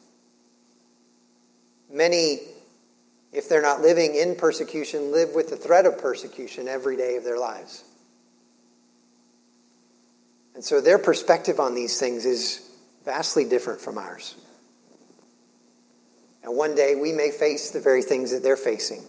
Many, 1.93 2.39
if 3.37 3.51
they're 3.51 3.61
not 3.61 3.83
living 3.83 4.15
in 4.15 4.35
persecution, 4.35 5.13
live 5.13 5.35
with 5.35 5.51
the 5.51 5.57
threat 5.57 5.85
of 5.85 5.99
persecution 5.99 6.69
every 6.69 6.97
day 6.97 7.17
of 7.17 7.23
their 7.23 7.39
lives. 7.39 7.85
And 10.55 10.65
so 10.65 10.81
their 10.81 10.99
perspective 10.99 11.61
on 11.61 11.75
these 11.75 12.01
things 12.01 12.25
is 12.25 12.67
vastly 13.05 13.45
different 13.45 13.83
from 13.83 13.99
ours. 13.99 14.35
And 16.43 16.57
one 16.57 16.75
day 16.75 16.95
we 16.95 17.13
may 17.13 17.31
face 17.31 17.73
the 17.73 17.81
very 17.81 18.03
things 18.03 18.31
that 18.31 18.43
they're 18.43 18.57
facing. 18.57 19.03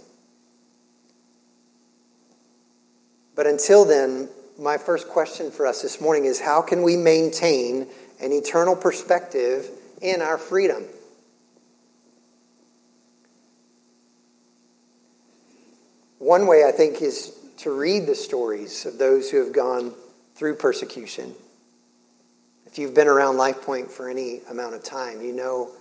But 3.33 3.47
until 3.47 3.85
then, 3.85 4.27
my 4.59 4.77
first 4.77 5.07
question 5.07 5.51
for 5.51 5.65
us 5.65 5.81
this 5.81 6.01
morning 6.01 6.25
is 6.25 6.37
how 6.37 6.61
can 6.61 6.81
we 6.81 6.97
maintain 6.97 7.87
an 8.19 8.33
eternal 8.33 8.75
perspective 8.75 9.69
in 10.01 10.21
our 10.21 10.37
freedom? 10.37 10.83
One 16.27 16.45
way, 16.45 16.65
I 16.65 16.73
think, 16.73 17.01
is 17.01 17.31
to 17.59 17.71
read 17.71 18.05
the 18.05 18.13
stories 18.13 18.85
of 18.85 18.97
those 18.97 19.31
who 19.31 19.41
have 19.41 19.53
gone 19.53 19.93
through 20.35 20.55
persecution. 20.55 21.33
If 22.65 22.77
you've 22.77 22.93
been 22.93 23.07
around 23.07 23.37
Life 23.37 23.61
Point 23.61 23.89
for 23.89 24.09
any 24.09 24.41
amount 24.49 24.75
of 24.75 24.83
time, 24.83 25.21
you 25.21 25.31
know 25.31 25.71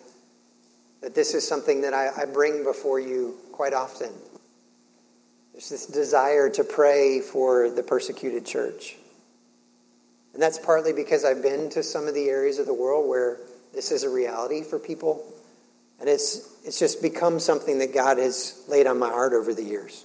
that 1.01 1.17
this 1.17 1.35
is 1.35 1.45
something 1.45 1.81
that 1.81 1.95
I, 1.95 2.11
I 2.17 2.27
bring 2.27 2.63
before 2.63 3.01
you 3.01 3.35
quite 3.51 3.73
often. 3.73 4.13
There's 5.51 5.69
this 5.69 5.87
desire 5.87 6.49
to 6.51 6.63
pray 6.63 7.23
for 7.23 7.69
the 7.69 7.83
persecuted 7.83 8.47
church. 8.47 8.95
And 10.33 10.41
that's 10.41 10.59
partly 10.59 10.93
because 10.93 11.25
I've 11.25 11.43
been 11.43 11.71
to 11.71 11.83
some 11.83 12.07
of 12.07 12.15
the 12.15 12.29
areas 12.29 12.61
of 12.61 12.67
the 12.67 12.75
world 12.75 13.09
where 13.09 13.39
this 13.75 13.91
is 13.91 14.05
a 14.05 14.09
reality 14.09 14.63
for 14.63 14.79
people. 14.79 15.27
And 15.99 16.09
it's, 16.09 16.57
it's 16.65 16.79
just 16.79 17.03
become 17.03 17.41
something 17.41 17.81
that 17.81 17.93
God 17.93 18.19
has 18.19 18.63
laid 18.69 18.87
on 18.87 19.01
my 19.01 19.09
heart 19.09 19.33
over 19.33 19.53
the 19.53 19.65
years. 19.65 20.05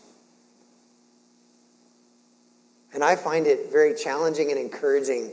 And 2.94 3.04
I 3.04 3.16
find 3.16 3.48
it 3.48 3.72
very 3.72 3.94
challenging 3.96 4.52
and 4.52 4.60
encouraging 4.60 5.32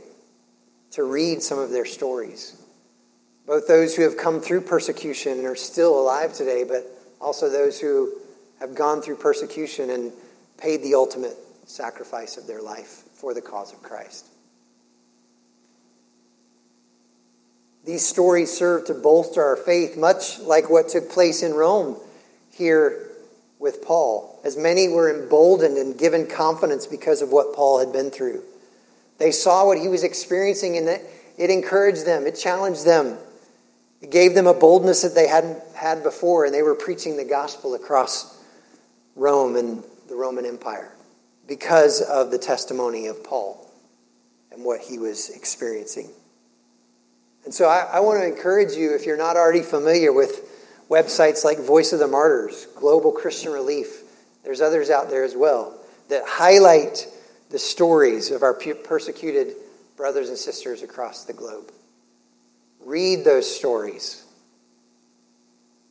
to 0.91 1.03
read 1.03 1.41
some 1.41 1.59
of 1.59 1.71
their 1.71 1.85
stories. 1.85 2.55
Both 3.45 3.67
those 3.67 3.95
who 3.95 4.03
have 4.03 4.17
come 4.17 4.39
through 4.39 4.61
persecution 4.61 5.33
and 5.33 5.45
are 5.45 5.55
still 5.55 5.99
alive 5.99 6.33
today, 6.33 6.63
but 6.63 6.85
also 7.19 7.49
those 7.49 7.79
who 7.79 8.13
have 8.59 8.75
gone 8.75 9.01
through 9.01 9.17
persecution 9.17 9.89
and 9.89 10.11
paid 10.57 10.83
the 10.83 10.95
ultimate 10.95 11.35
sacrifice 11.65 12.37
of 12.37 12.47
their 12.47 12.61
life 12.61 13.03
for 13.13 13.33
the 13.33 13.41
cause 13.41 13.73
of 13.73 13.81
Christ. 13.81 14.25
These 17.85 18.05
stories 18.05 18.51
serve 18.51 18.85
to 18.85 18.93
bolster 18.93 19.43
our 19.43 19.55
faith, 19.55 19.97
much 19.97 20.39
like 20.39 20.69
what 20.69 20.89
took 20.89 21.09
place 21.09 21.41
in 21.43 21.53
Rome 21.53 21.97
here 22.51 23.08
with 23.59 23.83
Paul, 23.83 24.39
as 24.43 24.55
many 24.55 24.87
were 24.87 25.13
emboldened 25.13 25.77
and 25.77 25.97
given 25.97 26.25
confidence 26.25 26.87
because 26.87 27.21
of 27.21 27.29
what 27.29 27.53
Paul 27.53 27.79
had 27.79 27.91
been 27.91 28.09
through. 28.09 28.41
They 29.17 29.31
saw 29.31 29.65
what 29.65 29.77
he 29.77 29.89
was 29.89 30.03
experiencing 30.03 30.77
and 30.77 30.87
it 30.87 31.49
encouraged 31.49 32.05
them, 32.05 32.25
it 32.25 32.35
challenged 32.35 32.85
them, 32.85 33.17
it 34.01 34.11
gave 34.11 34.33
them 34.33 34.47
a 34.47 34.53
boldness 34.53 35.01
that 35.01 35.13
they 35.13 35.27
hadn't 35.27 35.59
had 35.75 36.03
before, 36.03 36.45
and 36.45 36.53
they 36.53 36.61
were 36.61 36.75
preaching 36.75 37.17
the 37.17 37.25
gospel 37.25 37.75
across 37.75 38.41
Rome 39.15 39.57
and 39.57 39.83
the 40.07 40.15
Roman 40.15 40.45
Empire 40.45 40.93
because 41.47 42.01
of 42.01 42.31
the 42.31 42.37
testimony 42.37 43.07
of 43.07 43.23
Paul 43.23 43.69
and 44.51 44.63
what 44.63 44.79
he 44.79 44.97
was 44.97 45.29
experiencing. 45.29 46.09
And 47.43 47.53
so 47.53 47.67
I, 47.67 47.89
I, 47.93 47.99
want 48.01 48.19
to 48.19 48.27
encourage 48.27 48.73
you, 48.73 48.93
if 48.93 49.05
you're 49.05 49.17
not 49.17 49.35
already 49.35 49.61
familiar 49.61 50.13
with 50.13 50.48
websites 50.89 51.43
like 51.43 51.59
Voice 51.59 51.93
of 51.93 51.99
the 51.99 52.07
Martyrs, 52.07 52.67
Global 52.75 53.11
Christian 53.11 53.51
Relief, 53.51 54.01
there's 54.43 54.61
others 54.61 54.89
out 54.89 55.09
there 55.09 55.23
as 55.23 55.35
well 55.35 55.77
that 56.09 56.23
highlight 56.25 57.07
the 57.49 57.59
stories 57.59 58.31
of 58.31 58.43
our 58.43 58.53
persecuted 58.53 59.53
brothers 59.95 60.29
and 60.29 60.37
sisters 60.37 60.81
across 60.81 61.25
the 61.25 61.33
globe. 61.33 61.71
Read 62.79 63.23
those 63.23 63.53
stories. 63.53 64.23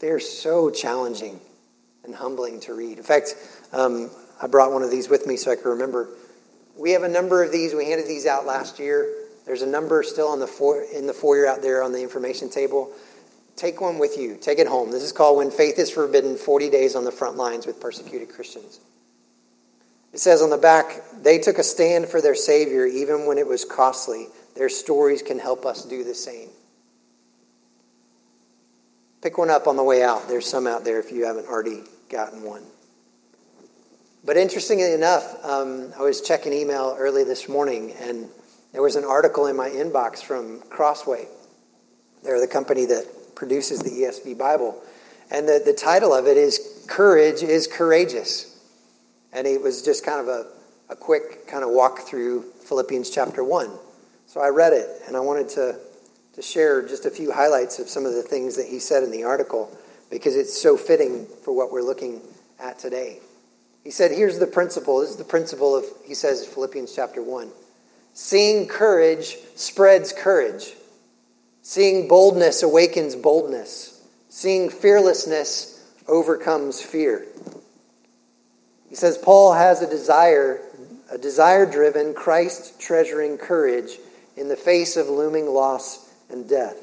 They're 0.00 0.20
so 0.20 0.70
challenging 0.70 1.40
and 2.04 2.14
humbling 2.14 2.60
to 2.60 2.74
read. 2.74 2.98
In 2.98 3.04
fact, 3.04 3.34
um, 3.72 4.10
I 4.40 4.46
brought 4.46 4.72
one 4.72 4.82
of 4.82 4.90
these 4.90 5.08
with 5.08 5.26
me 5.26 5.36
so 5.36 5.50
I 5.50 5.56
can 5.56 5.70
remember. 5.70 6.08
We 6.76 6.92
have 6.92 7.02
a 7.02 7.08
number 7.08 7.42
of 7.42 7.52
these. 7.52 7.74
We 7.74 7.86
handed 7.86 8.06
these 8.06 8.26
out 8.26 8.46
last 8.46 8.78
year. 8.78 9.12
There's 9.44 9.62
a 9.62 9.66
number 9.66 10.02
still 10.02 10.28
on 10.28 10.40
the 10.40 10.88
in 10.94 11.06
the 11.06 11.12
foyer 11.12 11.46
out 11.46 11.62
there 11.62 11.82
on 11.82 11.92
the 11.92 12.02
information 12.02 12.48
table. 12.48 12.92
Take 13.58 13.80
one 13.80 13.98
with 13.98 14.16
you. 14.16 14.36
Take 14.40 14.60
it 14.60 14.68
home. 14.68 14.92
This 14.92 15.02
is 15.02 15.10
called 15.10 15.36
When 15.36 15.50
Faith 15.50 15.80
is 15.80 15.90
Forbidden 15.90 16.36
40 16.36 16.70
Days 16.70 16.94
on 16.94 17.02
the 17.02 17.10
Front 17.10 17.36
Lines 17.36 17.66
with 17.66 17.80
Persecuted 17.80 18.28
Christians. 18.28 18.78
It 20.12 20.20
says 20.20 20.42
on 20.42 20.50
the 20.50 20.56
back, 20.56 21.02
they 21.20 21.38
took 21.38 21.58
a 21.58 21.64
stand 21.64 22.06
for 22.06 22.20
their 22.20 22.36
Savior 22.36 22.86
even 22.86 23.26
when 23.26 23.36
it 23.36 23.48
was 23.48 23.64
costly. 23.64 24.28
Their 24.54 24.68
stories 24.68 25.22
can 25.22 25.40
help 25.40 25.66
us 25.66 25.84
do 25.84 26.04
the 26.04 26.14
same. 26.14 26.50
Pick 29.22 29.38
one 29.38 29.50
up 29.50 29.66
on 29.66 29.74
the 29.74 29.82
way 29.82 30.04
out. 30.04 30.28
There's 30.28 30.46
some 30.46 30.68
out 30.68 30.84
there 30.84 31.00
if 31.00 31.10
you 31.10 31.26
haven't 31.26 31.48
already 31.48 31.82
gotten 32.08 32.44
one. 32.44 32.62
But 34.24 34.36
interestingly 34.36 34.92
enough, 34.92 35.44
um, 35.44 35.92
I 35.98 36.02
was 36.02 36.20
checking 36.20 36.52
email 36.52 36.94
early 36.96 37.24
this 37.24 37.48
morning, 37.48 37.92
and 38.00 38.28
there 38.72 38.82
was 38.82 38.94
an 38.94 39.04
article 39.04 39.46
in 39.46 39.56
my 39.56 39.68
inbox 39.68 40.22
from 40.22 40.60
Crossway. 40.70 41.26
They're 42.22 42.40
the 42.40 42.46
company 42.46 42.84
that 42.86 43.17
produces 43.38 43.78
the 43.80 43.90
ESV 43.90 44.36
Bible. 44.36 44.76
And 45.30 45.48
the, 45.48 45.62
the 45.64 45.72
title 45.72 46.12
of 46.12 46.26
it 46.26 46.36
is 46.36 46.84
courage 46.88 47.42
is 47.42 47.66
courageous. 47.66 48.60
And 49.32 49.46
it 49.46 49.62
was 49.62 49.82
just 49.82 50.04
kind 50.04 50.20
of 50.20 50.26
a, 50.26 50.46
a 50.90 50.96
quick 50.96 51.46
kind 51.46 51.62
of 51.62 51.70
walk 51.70 52.00
through 52.00 52.42
Philippians 52.64 53.10
chapter 53.10 53.44
1. 53.44 53.70
So 54.26 54.40
I 54.40 54.48
read 54.48 54.72
it, 54.72 54.88
and 55.06 55.16
I 55.16 55.20
wanted 55.20 55.48
to, 55.50 55.78
to 56.34 56.42
share 56.42 56.86
just 56.86 57.06
a 57.06 57.10
few 57.10 57.32
highlights 57.32 57.78
of 57.78 57.88
some 57.88 58.04
of 58.04 58.12
the 58.12 58.22
things 58.22 58.56
that 58.56 58.66
he 58.66 58.78
said 58.78 59.02
in 59.02 59.10
the 59.10 59.24
article 59.24 59.70
because 60.10 60.36
it's 60.36 60.60
so 60.60 60.76
fitting 60.76 61.26
for 61.44 61.54
what 61.54 61.70
we're 61.70 61.82
looking 61.82 62.20
at 62.58 62.78
today. 62.78 63.20
He 63.84 63.90
said, 63.90 64.10
Here's 64.10 64.38
the 64.38 64.46
principle. 64.46 65.00
This 65.00 65.10
is 65.10 65.16
the 65.16 65.24
principle 65.24 65.76
of, 65.76 65.84
he 66.04 66.14
says, 66.14 66.44
Philippians 66.46 66.94
chapter 66.94 67.22
1. 67.22 67.50
Seeing 68.14 68.66
courage 68.66 69.36
spreads 69.54 70.12
courage. 70.12 70.74
Seeing 71.68 72.08
boldness 72.08 72.62
awakens 72.62 73.14
boldness. 73.14 74.02
Seeing 74.30 74.70
fearlessness 74.70 75.84
overcomes 76.06 76.80
fear. 76.80 77.26
He 78.88 78.94
says 78.94 79.18
Paul 79.18 79.52
has 79.52 79.82
a 79.82 79.86
desire, 79.86 80.60
a 81.12 81.18
desire 81.18 81.70
driven, 81.70 82.14
Christ 82.14 82.80
treasuring 82.80 83.36
courage 83.36 83.98
in 84.34 84.48
the 84.48 84.56
face 84.56 84.96
of 84.96 85.10
looming 85.10 85.44
loss 85.44 86.10
and 86.30 86.48
death. 86.48 86.78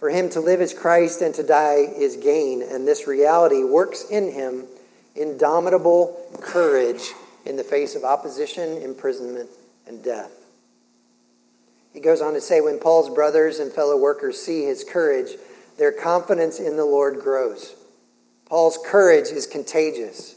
For 0.00 0.08
him 0.08 0.30
to 0.30 0.40
live 0.40 0.62
is 0.62 0.72
Christ 0.72 1.20
and 1.20 1.34
to 1.34 1.42
die 1.42 1.92
is 1.94 2.16
gain, 2.16 2.62
and 2.62 2.88
this 2.88 3.06
reality 3.06 3.62
works 3.62 4.06
in 4.08 4.32
him 4.32 4.64
indomitable 5.16 6.18
courage 6.40 7.12
in 7.44 7.56
the 7.56 7.62
face 7.62 7.94
of 7.94 8.04
opposition, 8.04 8.78
imprisonment, 8.78 9.50
and 9.86 10.02
death. 10.02 10.37
He 11.92 12.00
goes 12.00 12.20
on 12.20 12.34
to 12.34 12.40
say 12.40 12.60
when 12.60 12.78
Paul's 12.78 13.12
brothers 13.14 13.58
and 13.58 13.72
fellow 13.72 13.96
workers 13.96 14.40
see 14.40 14.64
his 14.64 14.84
courage, 14.84 15.30
their 15.78 15.92
confidence 15.92 16.58
in 16.58 16.76
the 16.76 16.84
Lord 16.84 17.20
grows. 17.20 17.74
Paul's 18.46 18.78
courage 18.84 19.28
is 19.28 19.46
contagious. 19.46 20.36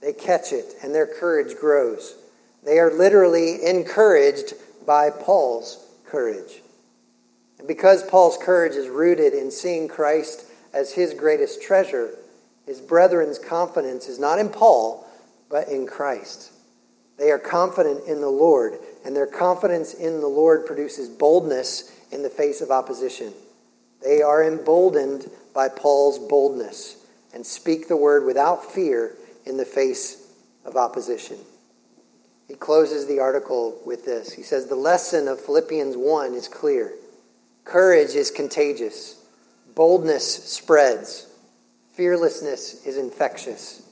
They 0.00 0.12
catch 0.12 0.52
it, 0.52 0.74
and 0.82 0.94
their 0.94 1.06
courage 1.06 1.56
grows. 1.58 2.16
They 2.64 2.78
are 2.78 2.92
literally 2.92 3.64
encouraged 3.64 4.54
by 4.86 5.10
Paul's 5.10 5.84
courage. 6.06 6.62
And 7.58 7.66
because 7.66 8.02
Paul's 8.02 8.38
courage 8.38 8.74
is 8.74 8.88
rooted 8.88 9.32
in 9.32 9.50
seeing 9.50 9.88
Christ 9.88 10.44
as 10.74 10.92
his 10.92 11.14
greatest 11.14 11.62
treasure, 11.62 12.10
his 12.66 12.80
brethren's 12.80 13.38
confidence 13.38 14.08
is 14.08 14.18
not 14.18 14.38
in 14.38 14.48
Paul, 14.48 15.06
but 15.48 15.68
in 15.68 15.86
Christ. 15.86 16.52
They 17.16 17.30
are 17.30 17.38
confident 17.38 18.06
in 18.06 18.20
the 18.20 18.28
Lord, 18.28 18.78
and 19.06 19.14
their 19.14 19.26
confidence 19.26 19.94
in 19.94 20.20
the 20.20 20.26
Lord 20.26 20.66
produces 20.66 21.08
boldness 21.08 21.96
in 22.10 22.24
the 22.24 22.28
face 22.28 22.60
of 22.60 22.72
opposition. 22.72 23.32
They 24.02 24.20
are 24.20 24.42
emboldened 24.42 25.30
by 25.54 25.68
Paul's 25.68 26.18
boldness 26.18 26.96
and 27.32 27.46
speak 27.46 27.86
the 27.86 27.96
word 27.96 28.24
without 28.24 28.64
fear 28.64 29.14
in 29.46 29.58
the 29.58 29.64
face 29.64 30.28
of 30.64 30.74
opposition. 30.74 31.38
He 32.48 32.54
closes 32.54 33.06
the 33.06 33.20
article 33.20 33.80
with 33.86 34.04
this. 34.04 34.32
He 34.32 34.42
says, 34.42 34.66
The 34.66 34.74
lesson 34.74 35.28
of 35.28 35.40
Philippians 35.40 35.96
1 35.96 36.34
is 36.34 36.48
clear 36.48 36.92
courage 37.64 38.16
is 38.16 38.32
contagious, 38.32 39.24
boldness 39.76 40.52
spreads, 40.52 41.28
fearlessness 41.92 42.84
is 42.84 42.96
infectious. 42.98 43.82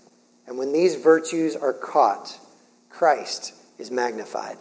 And 0.48 0.58
when 0.58 0.72
these 0.72 0.96
virtues 0.96 1.54
are 1.54 1.72
caught, 1.72 2.36
Christ 2.90 3.54
is 3.78 3.92
magnified. 3.92 4.58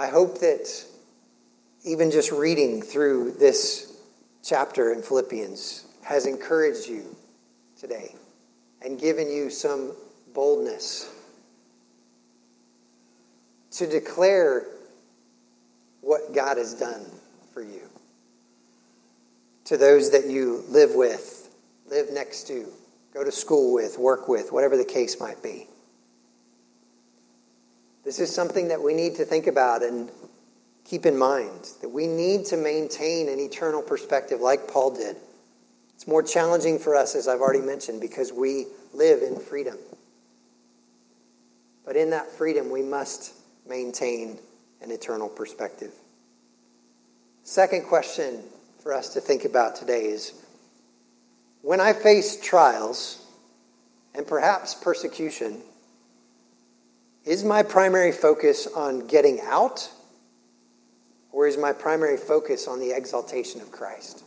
I 0.00 0.06
hope 0.06 0.38
that 0.38 0.66
even 1.84 2.10
just 2.10 2.32
reading 2.32 2.80
through 2.80 3.32
this 3.32 4.00
chapter 4.42 4.94
in 4.94 5.02
Philippians 5.02 5.84
has 6.02 6.24
encouraged 6.24 6.88
you 6.88 7.14
today 7.78 8.14
and 8.80 8.98
given 8.98 9.30
you 9.30 9.50
some 9.50 9.92
boldness 10.32 11.12
to 13.72 13.86
declare 13.86 14.68
what 16.00 16.32
God 16.34 16.56
has 16.56 16.72
done 16.72 17.04
for 17.52 17.60
you. 17.60 17.82
To 19.66 19.76
those 19.76 20.12
that 20.12 20.24
you 20.28 20.64
live 20.70 20.94
with, 20.94 21.54
live 21.90 22.06
next 22.10 22.46
to, 22.46 22.66
go 23.12 23.22
to 23.22 23.30
school 23.30 23.74
with, 23.74 23.98
work 23.98 24.28
with, 24.28 24.50
whatever 24.50 24.78
the 24.78 24.84
case 24.86 25.20
might 25.20 25.42
be. 25.42 25.66
This 28.04 28.18
is 28.18 28.34
something 28.34 28.68
that 28.68 28.82
we 28.82 28.94
need 28.94 29.16
to 29.16 29.24
think 29.24 29.46
about 29.46 29.82
and 29.82 30.10
keep 30.84 31.06
in 31.06 31.16
mind 31.16 31.68
that 31.82 31.88
we 31.88 32.06
need 32.06 32.46
to 32.46 32.56
maintain 32.56 33.28
an 33.28 33.38
eternal 33.38 33.82
perspective 33.82 34.40
like 34.40 34.68
Paul 34.68 34.94
did. 34.94 35.16
It's 35.94 36.06
more 36.06 36.22
challenging 36.22 36.78
for 36.78 36.96
us, 36.96 37.14
as 37.14 37.28
I've 37.28 37.40
already 37.40 37.60
mentioned, 37.60 38.00
because 38.00 38.32
we 38.32 38.66
live 38.94 39.22
in 39.22 39.38
freedom. 39.38 39.76
But 41.84 41.96
in 41.96 42.10
that 42.10 42.30
freedom, 42.30 42.70
we 42.70 42.82
must 42.82 43.34
maintain 43.68 44.38
an 44.80 44.90
eternal 44.90 45.28
perspective. 45.28 45.92
Second 47.42 47.84
question 47.84 48.42
for 48.82 48.94
us 48.94 49.14
to 49.14 49.20
think 49.20 49.44
about 49.44 49.76
today 49.76 50.04
is 50.04 50.32
when 51.62 51.80
I 51.80 51.92
face 51.92 52.40
trials 52.40 53.24
and 54.14 54.26
perhaps 54.26 54.74
persecution, 54.74 55.60
is 57.24 57.44
my 57.44 57.62
primary 57.62 58.12
focus 58.12 58.66
on 58.66 59.06
getting 59.06 59.40
out, 59.42 59.90
or 61.32 61.46
is 61.46 61.56
my 61.56 61.72
primary 61.72 62.16
focus 62.16 62.66
on 62.66 62.80
the 62.80 62.92
exaltation 62.92 63.60
of 63.60 63.70
Christ? 63.70 64.24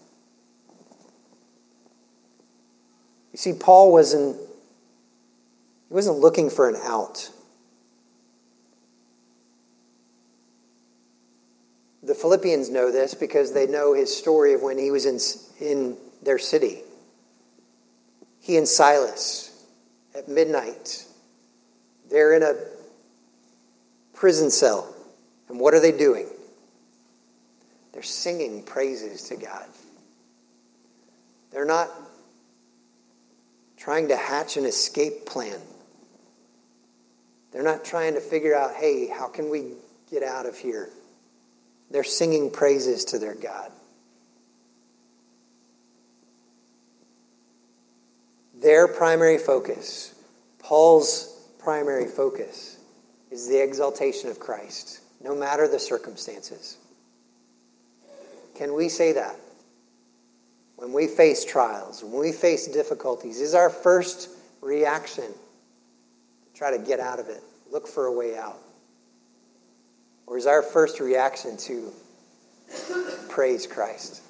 You 3.32 3.38
see, 3.38 3.54
Paul 3.54 3.92
wasn't, 3.92 4.38
he 5.88 5.94
wasn't 5.94 6.20
looking 6.20 6.50
for 6.50 6.70
an 6.70 6.76
out. 6.84 7.30
The 12.04 12.14
Philippians 12.14 12.70
know 12.70 12.92
this 12.92 13.16
because 13.16 13.54
they 13.54 13.66
know 13.66 13.94
his 13.94 14.16
story 14.16 14.54
of 14.54 14.62
when 14.62 14.78
he 14.78 14.92
was 14.92 15.06
in, 15.06 15.68
in 15.68 15.98
their 16.22 16.38
city. 16.38 16.82
He 18.40 18.58
and 18.58 18.68
Silas 18.68 19.66
at 20.14 20.28
midnight, 20.28 21.06
they're 22.12 22.34
in 22.34 22.44
a 22.44 22.56
prison 24.24 24.50
cell. 24.50 24.88
And 25.50 25.60
what 25.60 25.74
are 25.74 25.82
they 25.82 25.92
doing? 25.92 26.26
They're 27.92 28.02
singing 28.02 28.64
praises 28.64 29.24
to 29.24 29.36
God. 29.36 29.66
They're 31.52 31.66
not 31.66 31.90
trying 33.76 34.08
to 34.08 34.16
hatch 34.16 34.56
an 34.56 34.64
escape 34.64 35.26
plan. 35.26 35.60
They're 37.52 37.64
not 37.64 37.84
trying 37.84 38.14
to 38.14 38.22
figure 38.22 38.56
out, 38.56 38.76
hey, 38.76 39.08
how 39.08 39.28
can 39.28 39.50
we 39.50 39.74
get 40.10 40.24
out 40.24 40.46
of 40.46 40.58
here? 40.58 40.90
They're 41.92 42.06
singing 42.06 42.50
praises 42.50 43.04
to 43.04 43.20
their 43.20 43.36
God. 43.36 43.74
Their 48.56 48.88
primary 48.88 49.38
focus, 49.38 50.16
Paul's 50.60 51.46
primary 51.60 52.08
focus, 52.08 52.73
is 53.34 53.50
the 53.50 53.62
exaltation 53.62 54.30
of 54.30 54.40
Christ, 54.40 55.02
no 55.22 55.36
matter 55.36 55.68
the 55.68 55.80
circumstances. 55.80 56.78
Can 58.56 58.74
we 58.74 58.88
say 58.88 59.14
that? 59.14 59.36
when 60.84 60.92
we 60.92 61.08
face 61.08 61.46
trials, 61.46 62.04
when 62.04 62.20
we 62.20 62.34
face 62.34 62.68
difficulties, 62.68 63.40
is 63.40 63.54
our 63.54 63.70
first 63.70 64.30
reaction 64.60 65.24
to 65.24 66.54
try 66.54 66.76
to 66.76 66.84
get 66.84 67.00
out 67.00 67.20
of 67.20 67.30
it, 67.30 67.42
look 67.72 67.88
for 67.88 68.08
a 68.08 68.12
way 68.12 68.38
out? 68.38 68.60
Or 70.28 70.38
is 70.38 70.46
our 70.46 70.62
first 70.62 71.00
reaction 71.00 71.56
to 71.56 71.90
praise 73.30 73.66
Christ, 73.66 74.22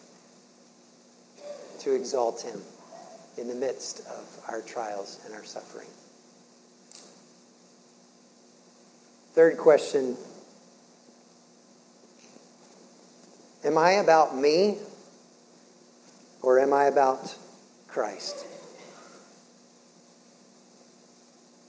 to 1.80 1.96
exalt 1.96 2.44
Him 2.44 2.62
in 3.40 3.48
the 3.48 3.56
midst 3.56 4.02
of 4.02 4.42
our 4.48 4.62
trials 4.62 5.22
and 5.26 5.34
our 5.34 5.44
suffering? 5.44 5.88
Third 9.34 9.58
question 9.58 10.16
Am 13.64 13.78
I 13.78 13.94
about 13.94 14.36
me 14.36 14.78
or 16.42 16.60
am 16.60 16.74
I 16.74 16.86
about 16.86 17.36
Christ? 17.88 18.46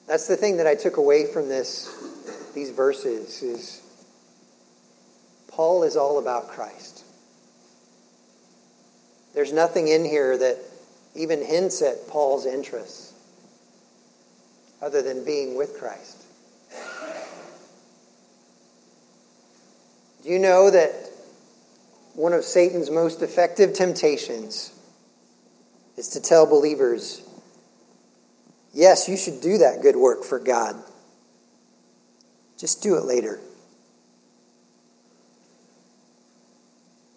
That's 0.07 0.27
the 0.27 0.37
thing 0.37 0.59
that 0.59 0.67
I 0.67 0.75
took 0.75 0.99
away 0.99 1.27
from 1.27 1.49
this 1.49 1.89
these 2.55 2.71
verses 2.71 3.43
is 3.43 3.83
Paul 5.49 5.85
is 5.85 5.97
all 5.97 6.19
about 6.19 6.49
Christ. 6.49 7.05
There's 9.35 9.53
nothing 9.53 9.89
in 9.89 10.05
here 10.05 10.37
that 10.37 10.59
even 11.15 11.43
hints 11.43 11.81
at 11.81 12.09
Paul's 12.09 12.45
interests 12.45 13.13
other 14.83 15.01
than 15.01 15.25
being 15.25 15.57
with 15.57 15.79
Christ. 15.79 16.24
Do 20.25 20.31
you 20.31 20.39
know 20.39 20.71
that 20.71 20.91
one 22.15 22.33
of 22.33 22.45
Satan's 22.45 22.91
most 22.91 23.21
effective 23.21 23.75
temptations 23.75 24.73
is 25.99 26.09
to 26.11 26.21
tell 26.21 26.47
believers 26.47 27.21
yes, 28.73 29.07
you 29.07 29.19
should 29.19 29.43
do 29.43 29.59
that 29.59 29.83
good 29.83 29.97
work 29.97 30.25
for 30.25 30.39
God. 30.39 30.77
Just 32.59 32.83
do 32.83 32.97
it 32.97 33.05
later. 33.05 33.39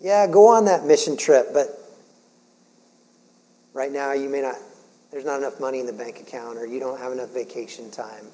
Yeah, 0.02 0.28
go 0.28 0.50
on 0.50 0.66
that 0.66 0.86
mission 0.86 1.16
trip, 1.16 1.48
but 1.54 1.68
right 3.74 3.92
now 3.92 4.12
you 4.12 4.30
may 4.30 4.42
not, 4.42 4.56
there's 5.12 5.26
not 5.26 5.40
enough 5.40 5.60
money 5.60 5.80
in 5.80 5.86
the 5.86 5.94
bank 5.94 6.20
account, 6.20 6.58
or 6.58 6.66
you 6.66 6.80
don't 6.80 7.00
have 7.00 7.12
enough 7.14 7.34
vacation 7.34 7.90
time, 7.90 8.26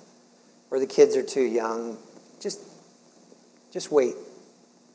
or 0.71 0.79
the 0.79 0.87
kids 0.87 1.15
are 1.15 1.23
too 1.23 1.43
young. 1.43 1.97
Just, 2.41 2.59
just 3.71 3.91
wait. 3.91 4.15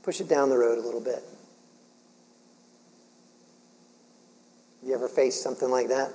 Push 0.08 0.22
it 0.22 0.28
down 0.30 0.48
the 0.48 0.56
road 0.56 0.78
a 0.78 0.80
little 0.80 1.02
bit. 1.02 1.22
You 4.82 4.94
ever 4.94 5.06
faced 5.06 5.42
something 5.42 5.70
like 5.70 5.88
that? 5.88 6.10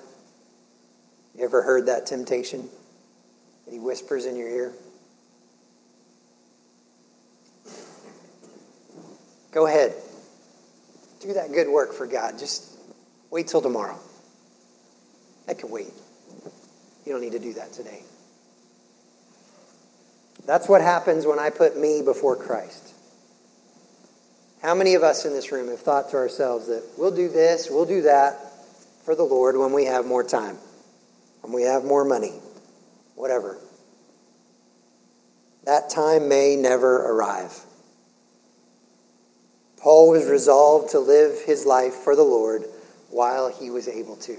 You 1.37 1.45
ever 1.45 1.61
heard 1.61 1.85
that 1.85 2.07
temptation? 2.07 2.67
That 3.65 3.71
he 3.71 3.79
whispers 3.79 4.25
in 4.25 4.35
your 4.35 4.49
ear? 4.49 4.73
Go 9.51 9.67
ahead. 9.67 9.93
Do 11.19 11.33
that 11.33 11.51
good 11.51 11.67
work 11.67 11.93
for 11.93 12.07
God. 12.07 12.39
Just 12.39 12.75
wait 13.29 13.47
till 13.47 13.61
tomorrow. 13.61 13.99
That 15.45 15.59
can 15.59 15.69
wait. 15.69 15.93
You 17.05 17.11
don't 17.11 17.21
need 17.21 17.33
to 17.33 17.39
do 17.39 17.53
that 17.53 17.73
today. 17.73 18.01
That's 20.47 20.67
what 20.67 20.81
happens 20.81 21.27
when 21.27 21.37
I 21.37 21.51
put 21.51 21.77
me 21.77 22.01
before 22.01 22.35
Christ. 22.35 22.93
How 24.64 24.74
many 24.74 24.95
of 24.95 25.03
us 25.03 25.26
in 25.26 25.34
this 25.34 25.51
room 25.51 25.68
have 25.68 25.82
thought 25.82 26.09
to 26.11 26.16
ourselves 26.16 26.68
that 26.68 26.84
we'll 26.97 27.14
do 27.14 27.28
this, 27.28 27.68
we'll 27.70 27.86
do 27.86 28.03
that 28.03 28.39
for 29.03 29.14
the 29.14 29.24
Lord 29.24 29.57
when 29.57 29.74
we 29.74 29.84
have 29.86 30.05
more 30.05 30.24
time, 30.24 30.57
when 31.41 31.51
we 31.51 31.64
have 31.64 31.84
more 31.84 32.05
money, 32.05 32.32
whatever? 33.16 33.57
That 35.66 35.89
time 35.89 36.30
may 36.30 36.55
never 36.55 37.11
arrive. 37.11 37.59
Paul 39.82 40.09
was 40.09 40.26
resolved 40.28 40.91
to 40.91 40.99
live 40.99 41.41
his 41.45 41.66
life 41.66 41.93
for 41.95 42.16
the 42.16 42.24
Lord 42.24 42.64
while 43.09 43.49
he 43.49 43.70
was 43.70 43.89
able 43.89 44.16
to. 44.16 44.38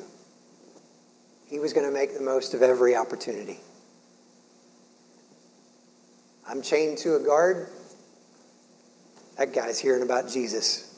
He 1.48 1.58
was 1.58 1.74
going 1.74 1.86
to 1.86 1.92
make 1.92 2.14
the 2.14 2.24
most 2.24 2.54
of 2.54 2.62
every 2.62 2.96
opportunity. 2.96 3.60
I'm 6.48 6.62
chained 6.62 6.96
to 6.98 7.16
a 7.16 7.20
guard. 7.20 7.68
That 9.36 9.52
guy's 9.52 9.78
hearing 9.78 10.02
about 10.02 10.28
Jesus. 10.28 10.90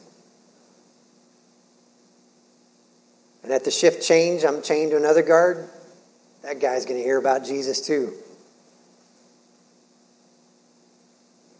And 3.43 3.53
at 3.53 3.65
the 3.65 3.71
shift 3.71 4.07
change, 4.07 4.45
I'm 4.45 4.61
chained 4.61 4.91
to 4.91 4.97
another 4.97 5.23
guard. 5.23 5.69
That 6.43 6.61
guy's 6.61 6.85
going 6.85 6.99
to 6.99 7.05
hear 7.05 7.19
about 7.19 7.45
Jesus 7.45 7.81
too. 7.81 8.13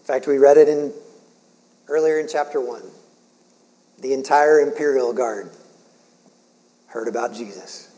In 0.01 0.05
fact, 0.05 0.27
we 0.27 0.39
read 0.39 0.57
it 0.57 0.69
in 0.69 0.93
earlier 1.89 2.19
in 2.19 2.29
chapter 2.29 2.61
1. 2.61 2.83
The 4.01 4.13
entire 4.13 4.61
imperial 4.61 5.13
guard 5.13 5.51
heard 6.89 7.09
about 7.09 7.35
Jesus. 7.35 7.93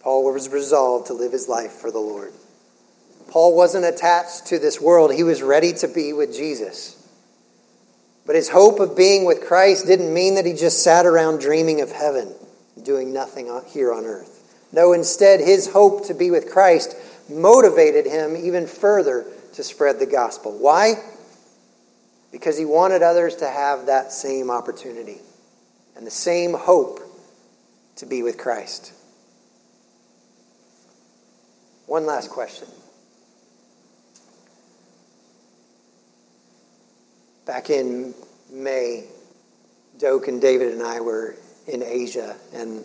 Paul 0.00 0.24
was 0.24 0.48
resolved 0.48 1.06
to 1.06 1.14
live 1.14 1.32
his 1.32 1.48
life 1.48 1.72
for 1.72 1.90
the 1.90 1.98
Lord. 1.98 2.32
Paul 3.28 3.56
wasn't 3.56 3.84
attached 3.84 4.46
to 4.46 4.58
this 4.58 4.80
world, 4.80 5.12
he 5.12 5.22
was 5.22 5.42
ready 5.42 5.72
to 5.74 5.88
be 5.88 6.12
with 6.12 6.34
Jesus. 6.34 7.00
But 8.26 8.36
his 8.36 8.48
hope 8.48 8.80
of 8.80 8.96
being 8.96 9.24
with 9.24 9.46
Christ 9.46 9.86
didn't 9.86 10.12
mean 10.12 10.36
that 10.36 10.46
he 10.46 10.54
just 10.54 10.82
sat 10.82 11.04
around 11.04 11.40
dreaming 11.40 11.80
of 11.80 11.92
heaven, 11.92 12.34
doing 12.82 13.12
nothing 13.12 13.50
here 13.66 13.92
on 13.92 14.04
earth. 14.04 14.68
No, 14.72 14.92
instead, 14.92 15.40
his 15.40 15.70
hope 15.70 16.06
to 16.06 16.14
be 16.14 16.30
with 16.30 16.50
Christ 16.50 16.96
motivated 17.28 18.06
him 18.06 18.36
even 18.36 18.66
further 18.66 19.26
to 19.54 19.62
spread 19.62 19.98
the 19.98 20.06
gospel. 20.06 20.56
Why? 20.58 20.94
Because 22.32 22.58
he 22.58 22.64
wanted 22.64 23.02
others 23.02 23.36
to 23.36 23.48
have 23.48 23.86
that 23.86 24.10
same 24.10 24.50
opportunity 24.50 25.18
and 25.96 26.06
the 26.06 26.10
same 26.10 26.54
hope 26.54 27.00
to 27.96 28.06
be 28.06 28.22
with 28.22 28.38
Christ. 28.38 28.92
One 31.86 32.06
last 32.06 32.30
question. 32.30 32.68
Back 37.46 37.68
in 37.68 38.14
May, 38.50 39.04
Doak 39.98 40.28
and 40.28 40.40
David 40.40 40.72
and 40.72 40.82
I 40.82 41.00
were 41.00 41.36
in 41.66 41.82
Asia, 41.82 42.36
and 42.54 42.82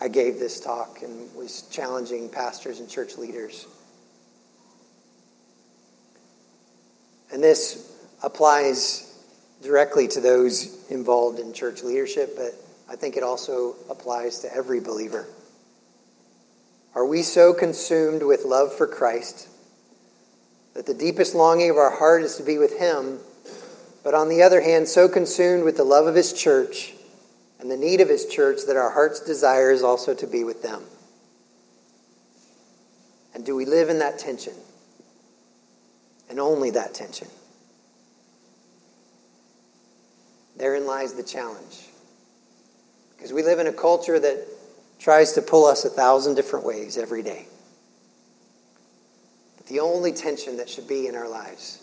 I 0.00 0.08
gave 0.08 0.40
this 0.40 0.58
talk 0.58 1.02
and 1.02 1.32
was 1.36 1.62
challenging 1.70 2.28
pastors 2.28 2.80
and 2.80 2.88
church 2.88 3.16
leaders. 3.16 3.66
And 7.32 7.42
this 7.42 7.92
applies 8.24 9.24
directly 9.62 10.08
to 10.08 10.20
those 10.20 10.84
involved 10.90 11.38
in 11.38 11.52
church 11.52 11.84
leadership, 11.84 12.36
but 12.36 12.54
I 12.88 12.96
think 12.96 13.16
it 13.16 13.22
also 13.22 13.76
applies 13.88 14.40
to 14.40 14.52
every 14.52 14.80
believer. 14.80 15.26
Are 16.94 17.06
we 17.06 17.22
so 17.22 17.54
consumed 17.54 18.24
with 18.24 18.44
love 18.44 18.72
for 18.72 18.88
Christ 18.88 19.48
that 20.74 20.86
the 20.86 20.94
deepest 20.94 21.34
longing 21.34 21.70
of 21.70 21.76
our 21.76 21.96
heart 21.96 22.22
is 22.22 22.36
to 22.36 22.42
be 22.42 22.58
with 22.58 22.78
Him, 22.78 23.20
but 24.02 24.14
on 24.14 24.28
the 24.28 24.42
other 24.42 24.60
hand, 24.60 24.88
so 24.88 25.08
consumed 25.08 25.64
with 25.64 25.76
the 25.76 25.84
love 25.84 26.06
of 26.06 26.14
His 26.14 26.32
church 26.32 26.92
and 27.60 27.70
the 27.70 27.76
need 27.76 28.00
of 28.00 28.08
His 28.08 28.26
church 28.26 28.60
that 28.66 28.76
our 28.76 28.90
heart's 28.90 29.20
desire 29.20 29.70
is 29.70 29.82
also 29.82 30.14
to 30.14 30.26
be 30.26 30.44
with 30.44 30.62
them. 30.62 30.82
And 33.34 33.44
do 33.44 33.56
we 33.56 33.64
live 33.64 33.88
in 33.88 34.00
that 34.00 34.18
tension? 34.18 34.54
And 36.28 36.38
only 36.40 36.70
that 36.70 36.94
tension. 36.94 37.28
Therein 40.56 40.86
lies 40.86 41.14
the 41.14 41.22
challenge. 41.22 41.88
Because 43.16 43.32
we 43.32 43.42
live 43.42 43.58
in 43.58 43.66
a 43.66 43.72
culture 43.72 44.18
that 44.18 44.46
tries 44.98 45.32
to 45.32 45.42
pull 45.42 45.64
us 45.66 45.84
a 45.84 45.88
thousand 45.88 46.34
different 46.34 46.64
ways 46.64 46.96
every 46.96 47.22
day. 47.22 47.46
The 49.68 49.80
only 49.80 50.12
tension 50.12 50.58
that 50.58 50.68
should 50.68 50.86
be 50.86 51.06
in 51.06 51.14
our 51.14 51.28
lives 51.28 51.82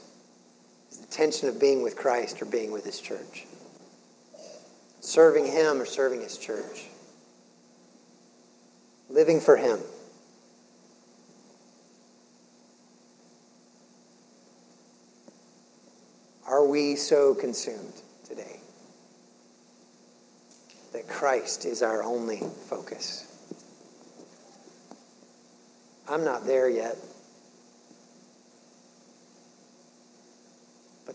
is 0.92 1.00
the 1.00 1.08
tension 1.08 1.50
of 1.50 1.60
being 1.60 1.82
with 1.82 1.96
Christ 1.96 2.42
or 2.42 2.46
being 2.46 2.72
with 2.72 2.86
His 2.86 3.00
church, 3.00 3.48
serving 5.00 5.48
Him 5.48 5.82
or 5.82 5.86
serving 5.86 6.22
His 6.22 6.38
church, 6.38 6.86
living 9.10 9.40
for 9.40 9.58
Him. 9.58 9.80
Are 16.46 16.66
we 16.66 16.96
so 16.98 17.34
consumed 17.34 17.94
today 18.28 18.60
that 20.94 21.08
Christ 21.08 21.66
is 21.66 21.82
our 21.82 22.04
only 22.04 22.42
focus? 22.70 23.28
I'm 26.08 26.26
not 26.26 26.46
there 26.46 26.70
yet. 26.70 26.98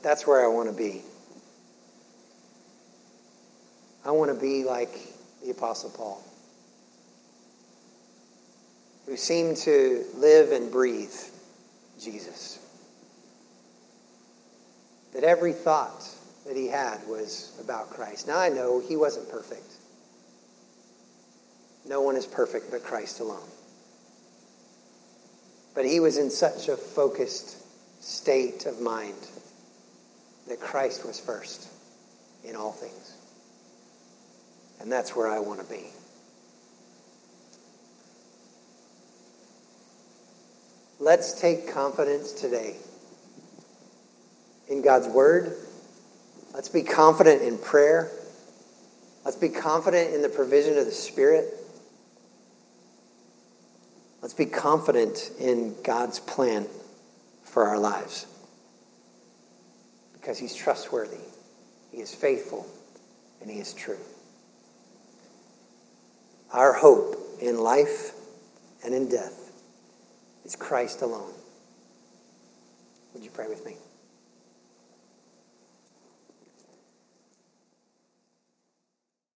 That's 0.07 0.25
where 0.25 0.45
I 0.45 0.47
want 0.47 0.69
to 0.69 0.73
be. 0.73 1.03
I 4.05 4.13
want 4.13 4.33
to 4.33 4.41
be 4.41 4.63
like 4.63 4.97
the 5.43 5.51
Apostle 5.51 5.91
Paul, 5.91 6.23
who 9.07 9.17
seemed 9.17 9.57
to 9.59 10.05
live 10.15 10.53
and 10.53 10.71
breathe 10.71 11.11
Jesus. 12.01 12.61
That 15.13 15.25
every 15.25 15.53
thought 15.53 16.09
that 16.47 16.55
he 16.55 16.69
had 16.69 16.99
was 17.09 17.59
about 17.61 17.91
Christ. 17.91 18.29
Now 18.29 18.39
I 18.39 18.49
know 18.49 18.79
he 18.79 18.97
wasn't 18.97 19.29
perfect. 19.29 19.73
No 21.85 22.01
one 22.01 22.15
is 22.15 22.27
perfect 22.27 22.71
but 22.71 22.85
Christ 22.85 23.19
alone. 23.19 23.49
But 25.75 25.85
he 25.85 25.99
was 25.99 26.17
in 26.17 26.31
such 26.31 26.69
a 26.69 26.77
focused 26.77 27.57
state 28.01 28.67
of 28.67 28.81
mind 28.81 29.17
that 30.49 30.61
Christ 30.61 31.05
was 31.05 31.19
first 31.19 31.69
in 32.45 32.57
all 32.57 32.73
things. 32.73 33.15
And 34.81 34.91
that's 34.91 35.17
where 35.17 35.29
I 35.29 35.41
want 35.41 35.61
to 35.61 35.67
be. 35.67 35.87
Let's 40.99 41.39
take 41.39 41.73
confidence 41.73 42.33
today 42.33 42.77
in 44.69 44.83
God's 44.83 45.09
Word. 45.09 45.55
Let's 46.55 46.69
be 46.69 46.83
confident 46.83 47.43
in 47.43 47.59
prayer. 47.59 48.11
Let's 49.25 49.37
be 49.37 49.49
confident 49.49 50.15
in 50.15 50.23
the 50.23 50.29
provision 50.29 50.79
of 50.79 50.87
the 50.87 50.93
Spirit. 50.93 51.53
Let's 54.23 54.35
be 54.35 54.47
confident 54.47 55.31
in 55.39 55.75
God's 55.83 56.19
plan 56.19 56.67
for 57.45 57.67
our 57.67 57.79
lives 57.79 58.27
because 60.27 60.41
he's 60.41 60.57
trustworthy, 60.57 61.23
he 61.93 61.99
is 61.99 62.13
faithful, 62.13 62.67
and 63.41 63.49
He 63.49 63.61
is 63.61 63.73
true. 63.73 64.01
Our 66.53 66.73
hope 66.73 67.15
in 67.41 67.59
life 67.59 68.11
and 68.85 68.93
in 68.93 69.09
death 69.09 69.53
is 70.45 70.57
Christ 70.57 71.03
alone. 71.03 71.33
Would 73.15 73.23
you 73.23 73.31
pray 73.31 73.47
with 73.47 73.65
me? 73.65 73.77